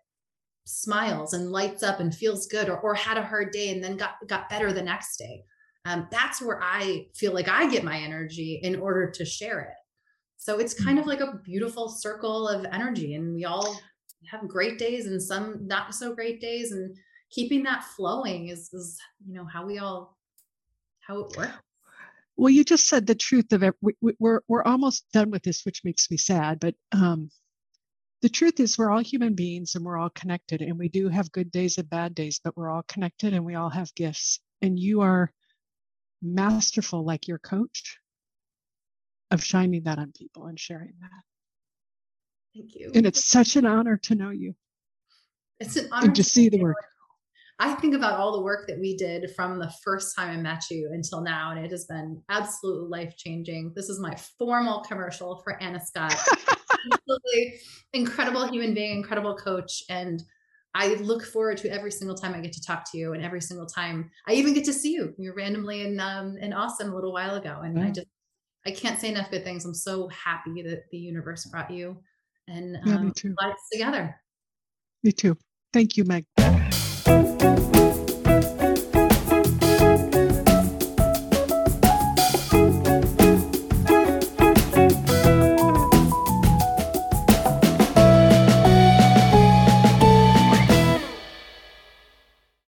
smiles 0.65 1.33
and 1.33 1.51
lights 1.51 1.81
up 1.81 2.01
and 2.01 2.13
feels 2.13 2.47
good 2.47 2.67
or, 2.67 2.77
or 2.79 2.93
had 2.93 3.17
a 3.17 3.23
hard 3.23 3.51
day 3.51 3.71
and 3.71 3.81
then 3.83 3.95
got 3.95 4.15
got 4.27 4.49
better 4.49 4.73
the 4.73 4.81
next 4.81 5.17
day 5.17 5.43
um, 5.85 6.07
that's 6.11 6.41
where 6.41 6.61
i 6.61 7.05
feel 7.15 7.33
like 7.33 7.47
i 7.47 7.69
get 7.69 7.83
my 7.83 7.97
energy 7.97 8.59
in 8.63 8.75
order 8.77 9.09
to 9.09 9.23
share 9.23 9.61
it 9.61 9.75
so 10.37 10.59
it's 10.59 10.73
kind 10.73 10.99
mm-hmm. 10.99 11.09
of 11.09 11.19
like 11.19 11.21
a 11.21 11.39
beautiful 11.45 11.87
circle 11.87 12.47
of 12.47 12.65
energy 12.65 13.15
and 13.15 13.33
we 13.33 13.45
all 13.45 13.79
have 14.29 14.47
great 14.47 14.77
days 14.77 15.05
and 15.05 15.21
some 15.21 15.65
not 15.67 15.93
so 15.93 16.13
great 16.13 16.41
days 16.41 16.71
and 16.71 16.95
keeping 17.29 17.63
that 17.63 17.83
flowing 17.83 18.49
is, 18.49 18.69
is 18.73 18.97
you 19.25 19.33
know 19.33 19.45
how 19.45 19.65
we 19.65 19.77
all 19.77 20.17
how 20.99 21.19
it 21.19 21.37
works 21.37 21.53
well 22.37 22.49
you 22.49 22.63
just 22.63 22.87
said 22.87 23.05
the 23.05 23.15
truth 23.15 23.51
of 23.51 23.63
it. 23.63 23.75
We, 23.81 23.93
we're 24.19 24.41
we're 24.47 24.63
almost 24.63 25.05
done 25.11 25.31
with 25.31 25.43
this 25.43 25.65
which 25.65 25.83
makes 25.83 26.09
me 26.09 26.17
sad 26.17 26.59
but 26.59 26.75
um 26.91 27.29
the 28.21 28.29
truth 28.29 28.59
is 28.59 28.77
we're 28.77 28.89
all 28.89 29.01
human 29.01 29.35
beings 29.35 29.75
and 29.75 29.85
we're 29.85 29.97
all 29.97 30.09
connected 30.09 30.61
and 30.61 30.77
we 30.77 30.89
do 30.89 31.07
have 31.07 31.31
good 31.31 31.51
days 31.51 31.77
and 31.77 31.89
bad 31.89 32.15
days 32.15 32.39
but 32.43 32.57
we're 32.57 32.69
all 32.69 32.83
connected 32.87 33.33
and 33.33 33.45
we 33.45 33.55
all 33.55 33.69
have 33.69 33.93
gifts. 33.95 34.39
And 34.61 34.79
you 34.79 35.01
are 35.01 35.31
masterful 36.21 37.05
like 37.05 37.27
your 37.27 37.37
coach 37.37 37.99
of 39.29 39.43
shining 39.43 39.83
that 39.83 39.99
on 39.99 40.11
people 40.13 40.47
and 40.47 40.59
sharing 40.59 40.93
that. 41.01 41.23
Thank 42.55 42.73
you. 42.73 42.91
And 42.95 43.05
it's 43.05 43.23
such 43.23 43.55
an 43.55 43.67
honor 43.67 43.97
to 43.97 44.15
know 44.15 44.31
you. 44.31 44.55
It's 45.59 45.75
an 45.75 45.89
honor 45.91 46.11
to 46.11 46.23
see 46.23 46.49
the 46.49 46.59
work 46.59 46.77
I 47.59 47.73
think 47.73 47.95
about 47.95 48.19
all 48.19 48.33
the 48.33 48.43
work 48.43 48.67
that 48.67 48.79
we 48.79 48.95
did 48.95 49.31
from 49.35 49.57
the 49.57 49.71
first 49.83 50.15
time 50.15 50.29
I 50.29 50.37
met 50.37 50.63
you 50.69 50.91
until 50.93 51.21
now, 51.21 51.51
and 51.51 51.65
it 51.65 51.71
has 51.71 51.85
been 51.85 52.21
absolutely 52.29 52.87
life 52.89 53.15
changing. 53.17 53.73
This 53.75 53.89
is 53.89 53.99
my 53.99 54.15
formal 54.37 54.81
commercial 54.81 55.41
for 55.43 55.61
Anna 55.61 55.79
Scott. 55.79 56.13
absolutely 56.91 57.59
incredible 57.93 58.47
human 58.47 58.73
being, 58.73 58.97
incredible 58.97 59.35
coach. 59.35 59.83
And 59.89 60.21
I 60.75 60.95
look 60.95 61.25
forward 61.25 61.57
to 61.59 61.71
every 61.71 61.91
single 61.91 62.15
time 62.15 62.35
I 62.35 62.41
get 62.41 62.53
to 62.53 62.61
talk 62.61 62.89
to 62.91 62.97
you, 62.97 63.13
and 63.13 63.23
every 63.23 63.41
single 63.41 63.65
time 63.65 64.11
I 64.27 64.33
even 64.33 64.53
get 64.53 64.65
to 64.65 64.73
see 64.73 64.93
you. 64.93 65.15
You're 65.17 65.35
randomly 65.35 65.81
in 65.81 65.99
um, 65.99 66.37
in 66.37 66.53
Austin 66.53 66.89
a 66.89 66.95
little 66.95 67.13
while 67.13 67.35
ago, 67.35 67.61
and 67.63 67.79
I 67.79 67.89
just 67.89 68.07
I 68.67 68.71
can't 68.71 68.99
say 68.99 69.09
enough 69.09 69.31
good 69.31 69.43
things. 69.43 69.65
I'm 69.65 69.73
so 69.73 70.09
happy 70.09 70.61
that 70.61 70.83
the 70.91 70.97
universe 70.97 71.45
brought 71.45 71.71
you 71.71 71.97
and 72.47 72.77
um, 72.77 72.81
yeah, 72.85 72.97
me 72.97 73.11
too. 73.15 73.35
lives 73.41 73.61
together. 73.71 74.15
Me 75.03 75.11
too. 75.11 75.37
Thank 75.73 75.97
you, 75.97 76.03
Meg. 76.05 76.25
Thank 77.47 77.75
you. 77.75 77.76